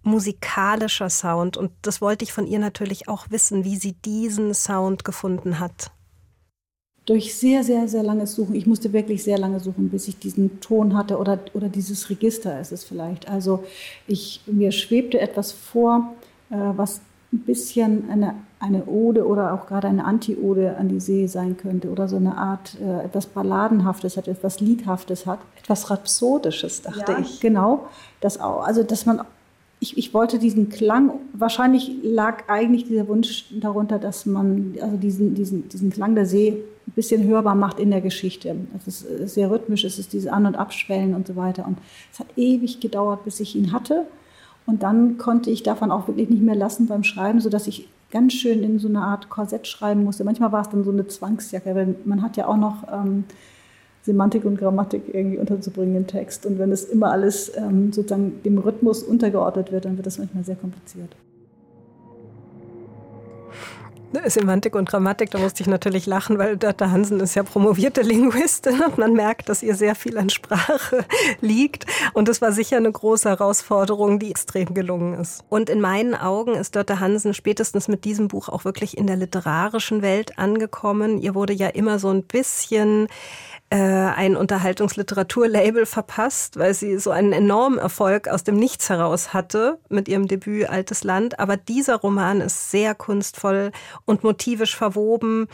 musikalischer 0.04 1.10
Sound. 1.10 1.58
Und 1.58 1.72
das 1.82 2.02
wollte 2.02 2.24
ich 2.24 2.34
von 2.34 2.48
ihr 2.48 2.60
natürlich 2.60 3.08
auch 3.08 3.28
wissen, 3.30 3.64
wie 3.64 3.78
sie 3.78 3.94
diesen 3.94 4.54
Sound 4.54 5.04
gefunden 5.04 5.60
hat 5.60 5.92
durch 7.06 7.36
sehr, 7.36 7.64
sehr, 7.64 7.88
sehr 7.88 8.04
langes 8.04 8.36
Suchen, 8.36 8.56
ich 8.56 8.66
musste 8.66 8.94
wirklich 8.94 9.24
sehr 9.24 9.38
lange 9.38 9.60
suchen, 9.60 9.90
bis 9.90 10.08
ich 10.08 10.18
diesen 10.20 10.60
Ton 10.62 10.96
hatte 10.96 11.18
oder, 11.18 11.40
oder 11.54 11.68
dieses 11.68 12.10
Register 12.10 12.60
ist 12.60 12.72
es 12.72 12.84
vielleicht. 12.84 13.30
Also 13.30 13.64
ich, 14.08 14.42
mir 14.46 14.72
schwebte 14.72 15.20
etwas 15.20 15.52
vor, 15.52 16.14
äh, 16.50 16.56
was 16.56 17.02
ein 17.34 17.40
bisschen 17.40 18.10
eine, 18.10 18.36
eine 18.60 18.86
Ode 18.86 19.28
oder 19.28 19.54
auch 19.54 19.66
gerade 19.66 19.88
eine 19.88 20.06
Anti-Ode 20.06 20.78
an 20.78 20.88
die 20.88 21.00
See 21.00 21.28
sein 21.28 21.58
könnte 21.58 21.90
oder 21.90 22.08
so 22.08 22.16
eine 22.16 22.38
Art 22.38 22.78
äh, 22.80 23.06
etwas 23.06 23.26
Balladenhaftes 23.26 24.16
hat, 24.16 24.28
etwas 24.28 24.62
Liedhaftes 24.62 25.26
hat. 25.26 25.40
Etwas 25.60 25.90
Rhapsodisches, 25.90 26.84
dachte 26.84 27.14
ja, 27.14 27.20
ich. 27.20 27.40
Genau, 27.42 27.88
das 28.22 28.40
auch. 28.40 28.66
Also, 28.66 28.84
dass 28.84 29.06
man 29.06 29.22
ich, 29.84 29.98
ich, 29.98 30.14
wollte 30.14 30.40
diesen 30.40 30.70
Klang, 30.70 31.12
wahrscheinlich 31.34 31.92
lag 32.04 32.48
eigentlich 32.48 32.86
dieser 32.86 33.06
Wunsch 33.10 33.46
darunter, 33.60 34.00
dass 34.00 34.26
man 34.26 34.76
also 34.82 34.96
diesen, 34.96 35.36
diesen, 35.36 35.68
diesen 35.68 35.90
Klang 35.90 36.16
der 36.16 36.26
See 36.26 36.64
ein 36.88 36.94
bisschen 36.94 37.28
hörbar 37.28 37.54
macht 37.54 37.82
in 37.82 37.92
der 37.92 38.00
Geschichte. 38.00 38.56
Es 38.78 38.88
ist 38.88 39.34
sehr 39.34 39.52
rhythmisch, 39.52 39.84
es 39.84 40.00
ist 40.00 40.14
dieses 40.14 40.32
An- 40.32 40.46
und 40.46 40.56
Abschwellen 40.56 41.14
und 41.14 41.28
so 41.28 41.36
weiter. 41.36 41.68
Und 41.68 41.80
es 42.14 42.20
hat 42.22 42.28
ewig 42.38 42.80
gedauert, 42.80 43.26
bis 43.26 43.42
ich 43.42 43.58
ihn 43.58 43.74
hatte. 43.74 44.06
Und 44.66 44.84
dann 44.84 45.18
konnte 45.18 45.52
ich 45.52 45.64
davon 45.64 45.92
auch 45.92 46.08
wirklich 46.08 46.30
nicht 46.30 46.44
mehr 46.44 46.56
lassen 46.56 46.88
beim 46.88 47.04
Schreiben, 47.04 47.42
sodass 47.42 47.68
ich 47.68 47.90
ganz 48.10 48.32
schön 48.32 48.64
in 48.64 48.80
so 48.80 48.88
eine 48.88 49.02
Art 49.02 49.30
Korsett 49.30 49.68
schreiben 49.68 50.06
musste. 50.06 50.24
Manchmal 50.24 50.54
war 50.54 50.62
es 50.62 50.70
dann 50.70 50.86
so 50.86 50.92
eine 50.92 51.08
Zwangsjacke, 51.08 51.76
weil 51.76 51.96
man 52.06 52.22
hat 52.22 52.38
ja 52.38 52.48
auch 52.48 52.56
noch 52.56 52.84
ähm, 52.90 53.26
Semantik 54.04 54.44
und 54.44 54.58
Grammatik 54.58 55.04
irgendwie 55.14 55.38
unterzubringen 55.38 55.96
im 55.96 56.08
Text. 56.08 56.46
Und 56.46 56.60
wenn 56.60 56.72
es 56.72 56.84
immer 56.84 57.12
alles 57.12 57.52
ähm, 57.56 57.94
sozusagen 57.94 58.44
dem 58.44 58.58
Rhythmus 58.58 59.02
untergeordnet 59.02 59.72
wird, 59.72 59.86
dann 59.86 59.98
wird 59.98 60.06
das 60.06 60.18
manchmal 60.18 60.44
sehr 60.44 60.56
kompliziert. 60.58 61.16
Semantik 64.26 64.76
und 64.76 64.88
Grammatik, 64.88 65.32
da 65.32 65.40
musste 65.40 65.64
ich 65.64 65.68
natürlich 65.68 66.06
lachen, 66.06 66.38
weil 66.38 66.56
Dörte 66.56 66.92
Hansen 66.92 67.20
ist 67.20 67.36
ja 67.36 67.44
promovierte 67.44 68.02
Linguistin 68.02 68.82
und 68.82 68.98
man 68.98 69.14
merkt, 69.14 69.50
dass 69.50 69.64
ihr 69.64 69.76
sehr 69.76 69.96
viel 69.96 70.18
an 70.18 70.30
Sprache 70.30 71.04
liegt. 71.42 71.86
Und 72.14 72.30
es 72.30 72.42
war 72.42 72.52
sicher 72.52 72.78
eine 72.78 72.92
große 72.92 73.28
Herausforderung, 73.28 74.20
die 74.20 74.30
extrem 74.30 74.74
gelungen 74.74 75.20
ist. 75.20 75.44
Und 75.50 75.70
in 75.70 75.82
meinen 75.82 76.14
Augen 76.16 76.54
ist 76.54 76.76
Dörte 76.76 77.00
Hansen 77.00 77.34
spätestens 77.34 77.88
mit 77.88 78.06
diesem 78.06 78.28
Buch 78.28 78.50
auch 78.50 78.66
wirklich 78.66 78.98
in 78.98 79.08
der 79.08 79.18
literarischen 79.18 80.02
Welt 80.02 80.38
angekommen. 80.38 81.20
Ihr 81.20 81.34
wurde 81.34 81.54
ja 81.54 81.68
immer 81.68 81.98
so 81.98 82.10
ein 82.10 82.24
bisschen 82.24 83.08
äh, 83.74 83.76
ein 83.76 84.38
Unterhaltungsliteraturlabel 84.38 85.88
verpasst, 85.88 86.60
weil 86.60 86.76
sie 86.76 87.00
so 87.00 87.10
einen 87.10 87.34
enormen 87.34 87.80
Erfolg 87.80 88.28
aus 88.28 88.44
dem 88.44 88.56
Nichts 88.56 88.88
heraus 88.92 89.34
hatte 89.34 89.80
mit 89.90 90.08
ihrem 90.08 90.28
Debüt 90.28 90.70
Altes 90.70 91.04
Land. 91.04 91.40
Aber 91.40 91.58
dieser 91.58 91.96
Roman 91.96 92.40
ist 92.40 92.70
sehr 92.70 92.94
kunstvoll 92.94 93.72
und 94.06 94.24
motivisch 94.24 94.76
verwoben. 94.76 95.48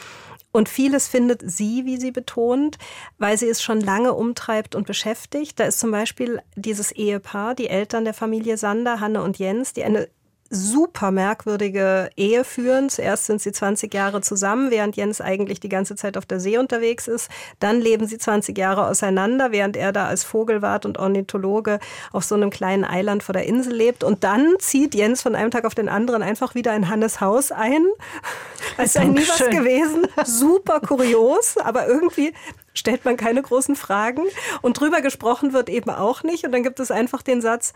Und 0.51 0.67
vieles 0.67 1.08
findet 1.08 1.49
sie, 1.49 1.86
wie 1.86 1.95
sie 1.95 2.12
betont, 2.12 2.77
weil 3.19 3.38
sie 3.38 3.47
es 3.47 3.62
schon 3.62 3.79
lange 3.79 4.13
umtreibt 4.13 4.75
und 4.75 4.86
beschäftigt. 4.86 5.58
Da 5.58 5.63
ist 5.63 5.79
zum 5.79 5.91
Beispiel 5.91 6.41
dieses 6.58 6.91
Ehepaar, 6.91 7.55
die 7.55 7.69
Eltern 7.69 8.03
der 8.03 8.13
Familie 8.13 8.58
Sander, 8.58 8.99
Hanne 8.99 9.23
und 9.23 9.39
Jens, 9.39 9.71
die 9.71 9.86
eine 9.86 10.10
super 10.49 11.12
merkwürdige 11.12 12.09
Ehe 12.15 12.43
führen. 12.43 12.89
Zuerst 12.89 13.25
sind 13.25 13.41
sie 13.41 13.51
20 13.51 13.93
Jahre 13.93 14.21
zusammen, 14.21 14.71
während 14.71 14.95
Jens 14.95 15.21
eigentlich 15.21 15.59
die 15.59 15.69
ganze 15.69 15.95
Zeit 15.95 16.17
auf 16.17 16.25
der 16.25 16.39
See 16.39 16.57
unterwegs 16.57 17.07
ist. 17.07 17.29
Dann 17.59 17.79
leben 17.79 18.07
sie 18.07 18.17
20 18.17 18.57
Jahre 18.57 18.88
auseinander, 18.88 19.51
während 19.51 19.77
er 19.77 19.91
da 19.91 20.07
als 20.07 20.23
Vogelwart 20.23 20.85
und 20.85 20.97
Ornithologe 20.97 21.79
auf 22.12 22.23
so 22.23 22.35
einem 22.35 22.49
kleinen 22.49 22.83
Eiland 22.83 23.23
vor 23.23 23.33
der 23.33 23.45
Insel 23.45 23.73
lebt. 23.73 24.03
Und 24.03 24.23
dann 24.23 24.55
zieht 24.59 24.95
Jens 24.95 25.21
von 25.21 25.35
einem 25.35 25.51
Tag 25.51 25.65
auf 25.65 25.75
den 25.75 25.89
anderen 25.89 26.23
einfach 26.23 26.55
wieder 26.55 26.75
in 26.75 26.89
Hannes 26.89 27.21
Haus 27.21 27.51
ein. 27.51 27.85
Als 28.77 28.93
sei 28.93 29.05
nie 29.05 29.27
was 29.27 29.49
gewesen. 29.49 30.07
Super 30.25 30.79
kurios, 30.79 31.57
aber 31.57 31.88
irgendwie 31.88 32.33
stellt 32.73 33.05
man 33.05 33.17
keine 33.17 33.41
großen 33.41 33.75
Fragen. 33.75 34.23
Und 34.62 34.79
drüber 34.79 35.01
gesprochen 35.01 35.53
wird 35.53 35.69
eben 35.69 35.89
auch 35.89 36.23
nicht. 36.23 36.45
Und 36.45 36.51
dann 36.51 36.63
gibt 36.63 36.79
es 36.79 36.91
einfach 36.91 37.21
den 37.21 37.41
Satz, 37.41 37.73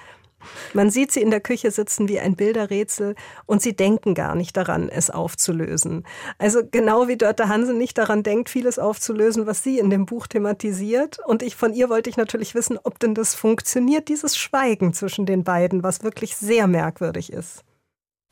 man 0.74 0.90
sieht 0.90 1.12
sie 1.12 1.22
in 1.22 1.32
der 1.32 1.42
Küche 1.42 1.72
sitzen 1.72 2.08
wie 2.08 2.20
ein 2.20 2.36
Bilderrätsel 2.36 3.16
und 3.46 3.62
sie 3.62 3.76
denken 3.76 4.14
gar 4.14 4.36
nicht 4.36 4.56
daran, 4.58 4.90
es 4.90 5.10
aufzulösen. 5.10 6.06
Also 6.38 6.62
genau 6.70 7.08
wie 7.08 7.18
Dörte 7.18 7.50
Hansen 7.50 7.78
nicht 7.78 7.98
daran 7.98 8.24
denkt, 8.24 8.50
vieles 8.50 8.80
aufzulösen, 8.80 9.48
was 9.48 9.64
sie 9.64 9.80
in 9.80 9.90
dem 9.90 10.06
Buch 10.06 10.28
thematisiert. 10.28 11.20
Und 11.26 11.44
ich 11.44 11.56
von 11.56 11.74
ihr 11.74 11.90
wollte 11.90 12.10
ich 12.10 12.18
natürlich 12.18 12.56
wissen, 12.56 12.80
ob 12.84 13.00
denn 13.00 13.16
das 13.16 13.36
funktioniert, 13.36 14.08
dieses 14.10 14.38
Schweigen 14.38 14.94
zwischen 14.94 15.26
den 15.26 15.44
beiden, 15.44 15.84
was 15.84 16.04
wirklich 16.04 16.36
sehr 16.36 16.68
merkwürdig 16.68 17.32
ist. 17.32 17.64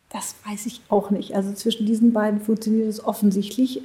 Das 0.10 0.36
weiß 0.46 0.66
ich 0.66 0.82
auch 0.90 1.10
nicht. 1.10 1.36
Also 1.36 1.54
zwischen 1.54 1.86
diesen 1.86 2.12
beiden 2.12 2.42
funktioniert 2.42 2.90
es 2.90 3.04
offensichtlich. 3.04 3.82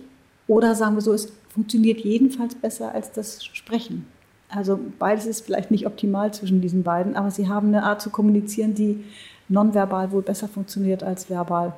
Oder 0.49 0.75
sagen 0.75 0.97
wir 0.97 1.01
so, 1.01 1.13
es 1.13 1.33
funktioniert 1.49 2.01
jedenfalls 2.01 2.55
besser 2.55 2.93
als 2.93 3.13
das 3.13 3.45
Sprechen. 3.45 4.07
Also 4.49 4.79
beides 4.99 5.27
ist 5.27 5.45
vielleicht 5.45 5.71
nicht 5.71 5.87
optimal 5.87 6.33
zwischen 6.33 6.61
diesen 6.61 6.83
beiden, 6.83 7.17
aber 7.17 7.31
sie 7.31 7.49
haben 7.49 7.69
eine 7.69 7.83
Art 7.83 8.01
zu 8.01 8.11
kommunizieren, 8.11 8.75
die 8.75 9.05
nonverbal 9.49 10.13
wohl 10.13 10.23
besser 10.23 10.49
funktioniert 10.49 11.03
als 11.03 11.29
verbal. 11.29 11.73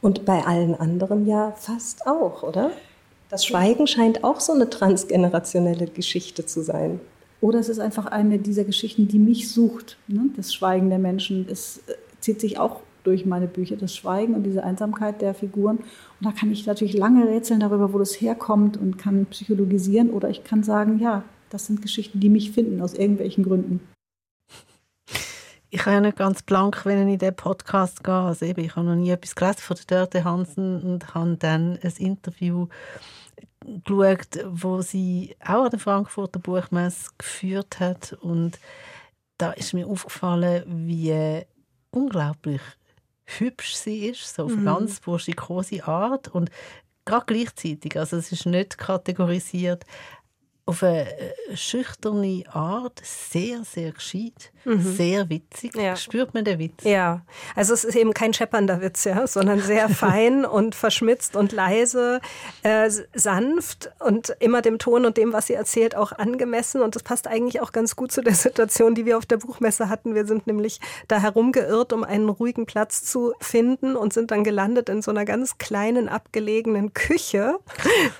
Und 0.00 0.24
bei 0.24 0.44
allen 0.46 0.74
anderen 0.74 1.26
ja 1.26 1.52
fast 1.52 2.06
auch, 2.06 2.42
oder? 2.42 2.70
Das 3.28 3.44
Schweigen 3.44 3.86
scheint 3.86 4.24
auch 4.24 4.40
so 4.40 4.52
eine 4.52 4.68
transgenerationelle 4.68 5.86
Geschichte 5.86 6.46
zu 6.46 6.62
sein. 6.62 7.00
Oder 7.40 7.60
es 7.60 7.68
ist 7.68 7.78
einfach 7.78 8.06
eine 8.06 8.38
dieser 8.38 8.64
Geschichten, 8.64 9.08
die 9.08 9.18
mich 9.18 9.50
sucht. 9.50 9.96
Ne? 10.08 10.30
Das 10.36 10.52
Schweigen 10.52 10.90
der 10.90 10.98
Menschen. 10.98 11.46
Es 11.50 11.78
äh, 11.86 11.94
zieht 12.20 12.40
sich 12.40 12.58
auch 12.58 12.80
durch 13.04 13.24
meine 13.24 13.46
Bücher, 13.46 13.76
das 13.76 13.94
Schweigen 13.94 14.34
und 14.34 14.42
diese 14.42 14.62
Einsamkeit 14.62 15.22
der 15.22 15.32
Figuren. 15.34 15.78
Und 15.78 15.86
da 16.20 16.32
kann 16.32 16.52
ich 16.52 16.66
natürlich 16.66 16.92
lange 16.94 17.26
rätseln 17.26 17.60
darüber, 17.60 17.94
wo 17.94 17.98
das 17.98 18.20
herkommt 18.20 18.76
und 18.76 18.98
kann 18.98 19.26
psychologisieren. 19.26 20.10
Oder 20.10 20.28
ich 20.28 20.44
kann 20.44 20.62
sagen, 20.62 20.98
ja, 20.98 21.22
das 21.50 21.66
sind 21.66 21.82
Geschichten, 21.82 22.20
die 22.20 22.28
mich 22.28 22.52
finden, 22.52 22.80
aus 22.80 22.94
irgendwelchen 22.94 23.44
Gründen. 23.44 23.80
Ich 25.72 25.82
kann 25.82 25.92
ja 25.92 26.00
nicht 26.00 26.16
ganz 26.16 26.42
blank, 26.42 26.84
wenn 26.84 27.06
ich 27.06 27.12
in 27.12 27.18
den 27.18 27.36
Podcast 27.36 28.02
gehe. 28.02 28.12
Also 28.12 28.44
eben, 28.44 28.64
ich 28.64 28.74
habe 28.74 28.86
noch 28.86 28.96
nie 28.96 29.10
etwas 29.10 29.36
gelesen 29.36 29.60
von 29.60 29.76
der 29.76 29.86
Dörte 29.86 30.24
Hansen 30.24 30.82
und 30.82 31.14
habe 31.14 31.36
dann 31.36 31.78
ein 31.82 31.92
Interview 31.98 32.66
geschaut, 33.84 34.44
wo 34.50 34.80
sie 34.80 35.36
auch 35.44 35.64
an 35.64 35.70
der 35.70 35.78
Frankfurter 35.78 36.40
Buchmesse 36.40 37.10
geführt 37.18 37.78
hat 37.78 38.14
und 38.14 38.58
da 39.38 39.52
ist 39.52 39.74
mir 39.74 39.86
aufgefallen, 39.86 40.64
wie 40.66 41.44
unglaublich 41.90 42.60
hübsch 43.24 43.74
sie 43.74 44.06
ist, 44.06 44.34
so 44.34 44.44
auf 44.44 44.56
mhm. 44.56 44.64
ganz 44.64 45.00
burschikose 45.00 45.84
Art 45.86 46.28
und 46.28 46.50
gerade 47.04 47.26
gleichzeitig, 47.26 47.96
also 47.98 48.16
es 48.16 48.32
ist 48.32 48.46
nicht 48.46 48.78
kategorisiert, 48.78 49.84
auf 50.70 50.84
eine 50.84 51.02
äh, 51.02 51.56
schüchterne 51.56 52.44
Art 52.52 53.02
sehr, 53.02 53.64
sehr 53.64 53.90
gescheit, 53.90 54.52
mhm. 54.64 54.80
sehr 54.80 55.28
witzig. 55.28 55.74
Ja. 55.74 55.96
Spürt 55.96 56.32
man 56.32 56.44
den 56.44 56.60
Witz? 56.60 56.84
Ja, 56.84 57.22
also 57.56 57.74
es 57.74 57.82
ist 57.82 57.96
eben 57.96 58.14
kein 58.14 58.32
scheppernder 58.32 58.80
Witz, 58.80 59.02
ja, 59.02 59.26
sondern 59.26 59.60
sehr 59.60 59.88
fein 59.88 60.44
und 60.44 60.76
verschmitzt 60.76 61.34
und 61.34 61.50
leise, 61.50 62.20
äh, 62.62 62.88
sanft 63.14 63.90
und 63.98 64.32
immer 64.38 64.62
dem 64.62 64.78
Ton 64.78 65.06
und 65.06 65.16
dem, 65.16 65.32
was 65.32 65.48
sie 65.48 65.54
erzählt, 65.54 65.96
auch 65.96 66.12
angemessen. 66.12 66.82
Und 66.82 66.94
das 66.94 67.02
passt 67.02 67.26
eigentlich 67.26 67.60
auch 67.60 67.72
ganz 67.72 67.96
gut 67.96 68.12
zu 68.12 68.22
der 68.22 68.34
Situation, 68.34 68.94
die 68.94 69.06
wir 69.06 69.18
auf 69.18 69.26
der 69.26 69.38
Buchmesse 69.38 69.88
hatten. 69.88 70.14
Wir 70.14 70.24
sind 70.24 70.46
nämlich 70.46 70.80
da 71.08 71.18
herumgeirrt, 71.18 71.92
um 71.92 72.04
einen 72.04 72.28
ruhigen 72.28 72.66
Platz 72.66 73.02
zu 73.02 73.34
finden 73.40 73.96
und 73.96 74.12
sind 74.12 74.30
dann 74.30 74.44
gelandet 74.44 74.88
in 74.88 75.02
so 75.02 75.10
einer 75.10 75.24
ganz 75.24 75.58
kleinen, 75.58 76.08
abgelegenen 76.08 76.94
Küche, 76.94 77.58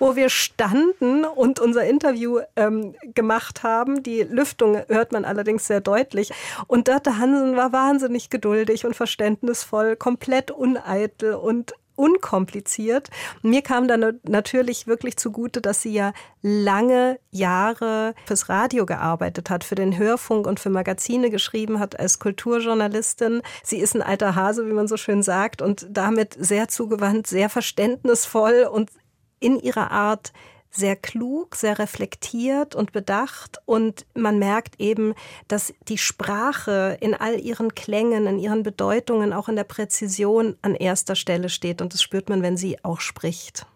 wo 0.00 0.16
wir 0.16 0.30
standen 0.30 1.24
und 1.24 1.60
unser 1.60 1.84
Interview 1.84 2.39
ähm, 2.56 2.94
gemacht 3.14 3.62
haben. 3.62 4.02
Die 4.02 4.22
Lüftung 4.22 4.82
hört 4.88 5.12
man 5.12 5.24
allerdings 5.24 5.66
sehr 5.66 5.80
deutlich. 5.80 6.32
Und 6.66 6.88
Dörte 6.88 7.18
Hansen 7.18 7.56
war 7.56 7.72
wahnsinnig 7.72 8.30
geduldig 8.30 8.84
und 8.84 8.94
verständnisvoll, 8.94 9.96
komplett 9.96 10.50
uneitel 10.50 11.34
und 11.34 11.74
unkompliziert. 12.00 13.10
Mir 13.42 13.60
kam 13.60 13.86
dann 13.86 14.20
natürlich 14.22 14.86
wirklich 14.86 15.18
zugute, 15.18 15.60
dass 15.60 15.82
sie 15.82 15.92
ja 15.92 16.14
lange 16.40 17.20
Jahre 17.30 18.14
fürs 18.24 18.48
Radio 18.48 18.86
gearbeitet 18.86 19.50
hat, 19.50 19.64
für 19.64 19.74
den 19.74 19.98
Hörfunk 19.98 20.46
und 20.46 20.58
für 20.60 20.70
Magazine 20.70 21.28
geschrieben 21.28 21.78
hat 21.78 22.00
als 22.00 22.18
Kulturjournalistin. 22.18 23.42
Sie 23.62 23.78
ist 23.78 23.94
ein 23.94 24.02
alter 24.02 24.34
Hase, 24.34 24.66
wie 24.66 24.72
man 24.72 24.88
so 24.88 24.96
schön 24.96 25.22
sagt, 25.22 25.60
und 25.60 25.86
damit 25.90 26.34
sehr 26.38 26.68
zugewandt, 26.68 27.26
sehr 27.26 27.50
verständnisvoll 27.50 28.66
und 28.72 28.90
in 29.38 29.60
ihrer 29.60 29.90
Art 29.90 30.32
sehr 30.70 30.96
klug, 30.96 31.56
sehr 31.56 31.78
reflektiert 31.78 32.74
und 32.74 32.92
bedacht 32.92 33.58
und 33.66 34.06
man 34.14 34.38
merkt 34.38 34.80
eben, 34.80 35.14
dass 35.48 35.74
die 35.88 35.98
Sprache 35.98 36.96
in 37.00 37.14
all 37.14 37.40
ihren 37.40 37.74
Klängen, 37.74 38.26
in 38.26 38.38
ihren 38.38 38.62
Bedeutungen, 38.62 39.32
auch 39.32 39.48
in 39.48 39.56
der 39.56 39.64
Präzision 39.64 40.56
an 40.62 40.74
erster 40.74 41.16
Stelle 41.16 41.48
steht 41.48 41.82
und 41.82 41.92
das 41.92 42.02
spürt 42.02 42.28
man, 42.28 42.42
wenn 42.42 42.56
sie 42.56 42.82
auch 42.84 43.00
spricht. 43.00 43.66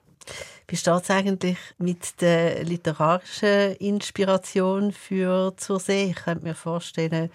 Wie 0.68 0.76
steht 0.76 1.02
es 1.02 1.10
eigentlich 1.10 1.58
mit 1.78 2.20
der 2.20 2.64
literarischen 2.64 3.74
Inspiration 3.76 4.92
für 4.92 5.54
zur 5.56 5.80
See? 5.80 6.10
Ich 6.10 6.24
könnte 6.24 6.44
mir 6.44 6.54
vorstellen, 6.54 7.30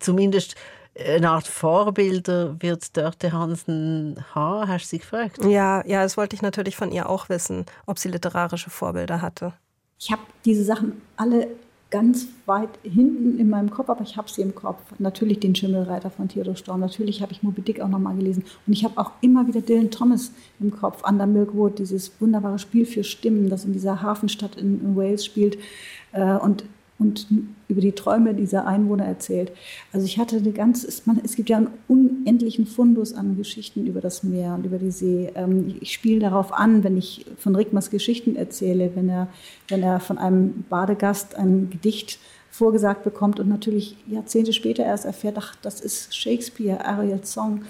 zumindest 0.00 0.54
eine 0.98 1.30
Art 1.30 1.46
Vorbilder 1.46 2.56
wird 2.60 2.96
Dörte 2.96 3.32
Hansen 3.32 4.24
haben? 4.34 4.68
Hast 4.68 4.84
du 4.84 4.88
sie 4.88 4.98
gefragt? 4.98 5.44
Ja, 5.44 5.84
ja, 5.86 6.02
das 6.02 6.16
wollte 6.16 6.36
ich 6.36 6.42
natürlich 6.42 6.76
von 6.76 6.92
ihr 6.92 7.08
auch 7.08 7.28
wissen, 7.28 7.66
ob 7.86 7.98
sie 7.98 8.08
literarische 8.08 8.70
Vorbilder 8.70 9.20
hatte. 9.20 9.52
Ich 9.98 10.12
habe 10.12 10.22
diese 10.44 10.64
Sachen 10.64 11.00
alle 11.16 11.48
ganz 11.90 12.26
weit 12.46 12.70
hinten 12.82 13.38
in 13.38 13.48
meinem 13.48 13.70
Kopf, 13.70 13.88
aber 13.88 14.02
ich 14.02 14.16
habe 14.16 14.28
sie 14.28 14.42
im 14.42 14.54
Kopf. 14.54 14.80
Natürlich 14.98 15.38
den 15.38 15.54
Schimmelreiter 15.54 16.10
von 16.10 16.28
Theodor 16.28 16.56
Storm, 16.56 16.80
natürlich 16.80 17.22
habe 17.22 17.30
ich 17.30 17.44
Moby 17.44 17.62
Dick 17.62 17.80
auch 17.80 17.88
nochmal 17.88 18.16
gelesen. 18.16 18.44
Und 18.66 18.72
ich 18.72 18.84
habe 18.84 18.98
auch 18.98 19.12
immer 19.20 19.46
wieder 19.46 19.60
Dylan 19.60 19.92
Thomas 19.92 20.32
im 20.58 20.72
Kopf, 20.72 21.08
Under 21.08 21.26
Milk 21.26 21.54
Wood, 21.54 21.78
dieses 21.78 22.10
wunderbare 22.20 22.58
Spiel 22.58 22.84
für 22.84 23.04
Stimmen, 23.04 23.48
das 23.48 23.64
in 23.64 23.72
dieser 23.72 24.02
Hafenstadt 24.02 24.56
in, 24.56 24.80
in 24.80 24.96
Wales 24.96 25.24
spielt. 25.24 25.56
Äh, 26.10 26.34
und 26.34 26.64
und 26.98 27.26
über 27.68 27.80
die 27.80 27.92
Träume 27.92 28.34
dieser 28.34 28.66
Einwohner 28.66 29.04
erzählt. 29.04 29.50
Also 29.92 30.06
ich 30.06 30.18
hatte 30.18 30.36
eine 30.36 30.52
ganz, 30.52 30.84
es 30.84 31.36
gibt 31.36 31.50
ja 31.50 31.56
einen 31.56 31.70
unendlichen 31.88 32.66
Fundus 32.66 33.14
an 33.14 33.36
Geschichten 33.36 33.86
über 33.86 34.00
das 34.00 34.22
Meer 34.22 34.54
und 34.54 34.64
über 34.64 34.78
die 34.78 34.90
See. 34.90 35.30
Ähm, 35.34 35.74
ich 35.80 35.92
spiele 35.92 36.20
darauf 36.20 36.52
an, 36.52 36.84
wenn 36.84 36.96
ich 36.96 37.26
von 37.36 37.56
Rickmers 37.56 37.90
Geschichten 37.90 38.36
erzähle, 38.36 38.92
wenn 38.94 39.08
er, 39.08 39.28
wenn 39.68 39.82
er 39.82 39.98
von 39.98 40.18
einem 40.18 40.64
Badegast 40.68 41.34
ein 41.34 41.70
Gedicht 41.70 42.18
vorgesagt 42.50 43.02
bekommt 43.02 43.40
und 43.40 43.48
natürlich 43.48 43.96
Jahrzehnte 44.06 44.52
später 44.52 44.84
erst 44.84 45.04
erfährt, 45.04 45.36
ach, 45.38 45.56
das 45.62 45.80
ist 45.80 46.14
Shakespeare, 46.14 46.84
Ariel's 46.84 47.32
Song, 47.32 47.62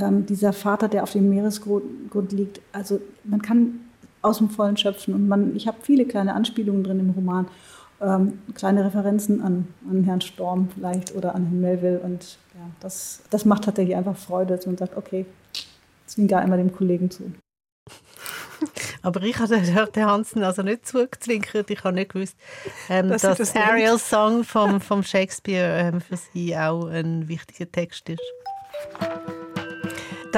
ähm, 0.00 0.26
dieser 0.26 0.52
Vater, 0.52 0.86
der 0.86 1.02
auf 1.02 1.10
dem 1.10 1.28
Meeresgrund 1.28 2.30
liegt. 2.30 2.60
Also 2.70 3.00
man 3.24 3.42
kann 3.42 3.80
aus 4.22 4.38
dem 4.38 4.50
Vollen 4.50 4.76
schöpfen 4.76 5.14
und 5.14 5.26
man, 5.26 5.56
ich 5.56 5.66
habe 5.66 5.78
viele 5.82 6.04
kleine 6.04 6.34
Anspielungen 6.34 6.84
drin 6.84 7.00
im 7.00 7.10
Roman 7.10 7.48
ähm, 8.00 8.40
kleine 8.54 8.84
Referenzen 8.84 9.42
an, 9.42 9.68
an 9.88 10.04
Herrn 10.04 10.20
Storm 10.20 10.68
vielleicht 10.74 11.14
oder 11.14 11.34
an 11.34 11.46
Herrn 11.46 11.60
Melville. 11.60 12.00
Und 12.00 12.38
ja, 12.54 12.70
das, 12.80 13.22
das 13.30 13.44
macht 13.44 13.64
tatsächlich 13.64 13.96
einfach 13.96 14.16
Freude, 14.16 14.56
dass 14.56 14.66
man 14.66 14.76
sagt, 14.76 14.96
okay, 14.96 15.26
zwinker 16.06 16.38
einmal 16.38 16.58
dem 16.58 16.74
Kollegen 16.74 17.10
zu. 17.10 17.32
Aber 19.02 19.22
ich 19.22 19.38
habe 19.38 19.92
der 19.94 20.06
Hansen 20.06 20.42
also 20.42 20.62
nicht 20.62 20.86
zugezwinkert. 20.86 21.70
Ich 21.70 21.84
habe 21.84 21.94
nicht 21.94 22.12
gewusst, 22.12 22.36
ähm, 22.88 23.08
dass 23.08 23.22
das 23.22 23.54
Ariel's 23.54 24.08
Song 24.08 24.44
vom, 24.44 24.80
vom 24.80 25.02
Shakespeare 25.02 25.78
ähm, 25.78 26.00
für 26.00 26.16
sie 26.16 26.56
auch 26.56 26.86
ein 26.86 27.28
wichtiger 27.28 27.70
Text 27.70 28.08
ist. 28.08 28.20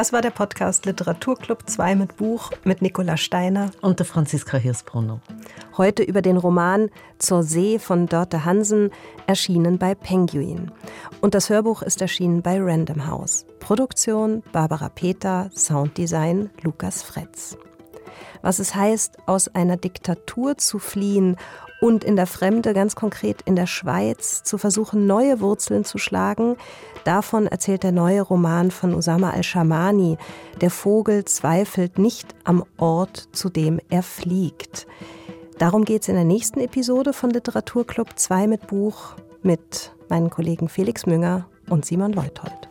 Das 0.01 0.15
war 0.15 0.23
der 0.23 0.31
Podcast 0.31 0.87
Literaturclub 0.87 1.69
2 1.69 1.95
mit 1.95 2.17
Buch 2.17 2.53
mit 2.65 2.81
Nicola 2.81 3.19
Steiner 3.19 3.71
und 3.83 3.99
der 3.99 4.07
Franziska 4.07 4.57
Hirsbrunner. 4.57 5.21
Heute 5.77 6.03
über 6.03 6.23
den 6.23 6.39
Roman 6.39 6.89
Zur 7.19 7.43
See 7.43 7.79
von 7.79 8.07
Dörte 8.07 8.47
Hansen, 8.47 8.93
erschienen 9.27 9.77
bei 9.77 9.95
Penguin. 9.95 10.71
Und 11.21 11.35
das 11.35 11.51
Hörbuch 11.51 11.83
ist 11.83 12.01
erschienen 12.01 12.41
bei 12.41 12.59
Random 12.59 13.09
House. 13.09 13.45
Produktion 13.59 14.43
Barbara 14.53 14.89
Peter, 14.89 15.51
Sounddesign 15.55 16.49
Lukas 16.63 17.03
Fretz. 17.03 17.59
Was 18.41 18.59
es 18.59 18.75
heißt, 18.75 19.19
aus 19.27 19.55
einer 19.55 19.77
Diktatur 19.77 20.57
zu 20.57 20.79
fliehen 20.79 21.37
und 21.81 22.05
in 22.05 22.17
der 22.17 22.27
Fremde, 22.27 22.75
ganz 22.75 22.95
konkret 22.95 23.43
in 23.43 23.57
der 23.57 23.67
Schweiz, 23.67 24.43
zu 24.43 24.59
versuchen, 24.59 25.07
neue 25.07 25.41
Wurzeln 25.41 25.85
zu 25.85 25.99
schlagen. 25.99 26.57
Davon 27.05 27.47
erzählt 27.47 27.83
der 27.83 27.93
neue 27.93 28.21
Roman 28.23 28.71
von 28.71 28.95
Usama 28.95 29.31
al-Shamani. 29.31 30.19
Der 30.61 30.71
Vogel 30.71 31.25
zweifelt 31.25 31.99
nicht 31.99 32.35
am 32.45 32.65
Ort, 32.77 33.29
zu 33.33 33.49
dem 33.49 33.81
er 33.89 34.03
fliegt. 34.03 34.87
Darum 35.59 35.85
geht 35.85 36.03
es 36.03 36.09
in 36.09 36.15
der 36.15 36.25
nächsten 36.25 36.61
Episode 36.61 37.13
von 37.13 37.31
Literaturclub 37.31 38.19
2 38.19 38.47
mit 38.47 38.67
Buch 38.67 39.15
mit 39.43 39.93
meinen 40.09 40.31
Kollegen 40.31 40.69
Felix 40.69 41.07
Münger 41.07 41.47
und 41.69 41.85
Simon 41.85 42.13
Leuthold. 42.13 42.69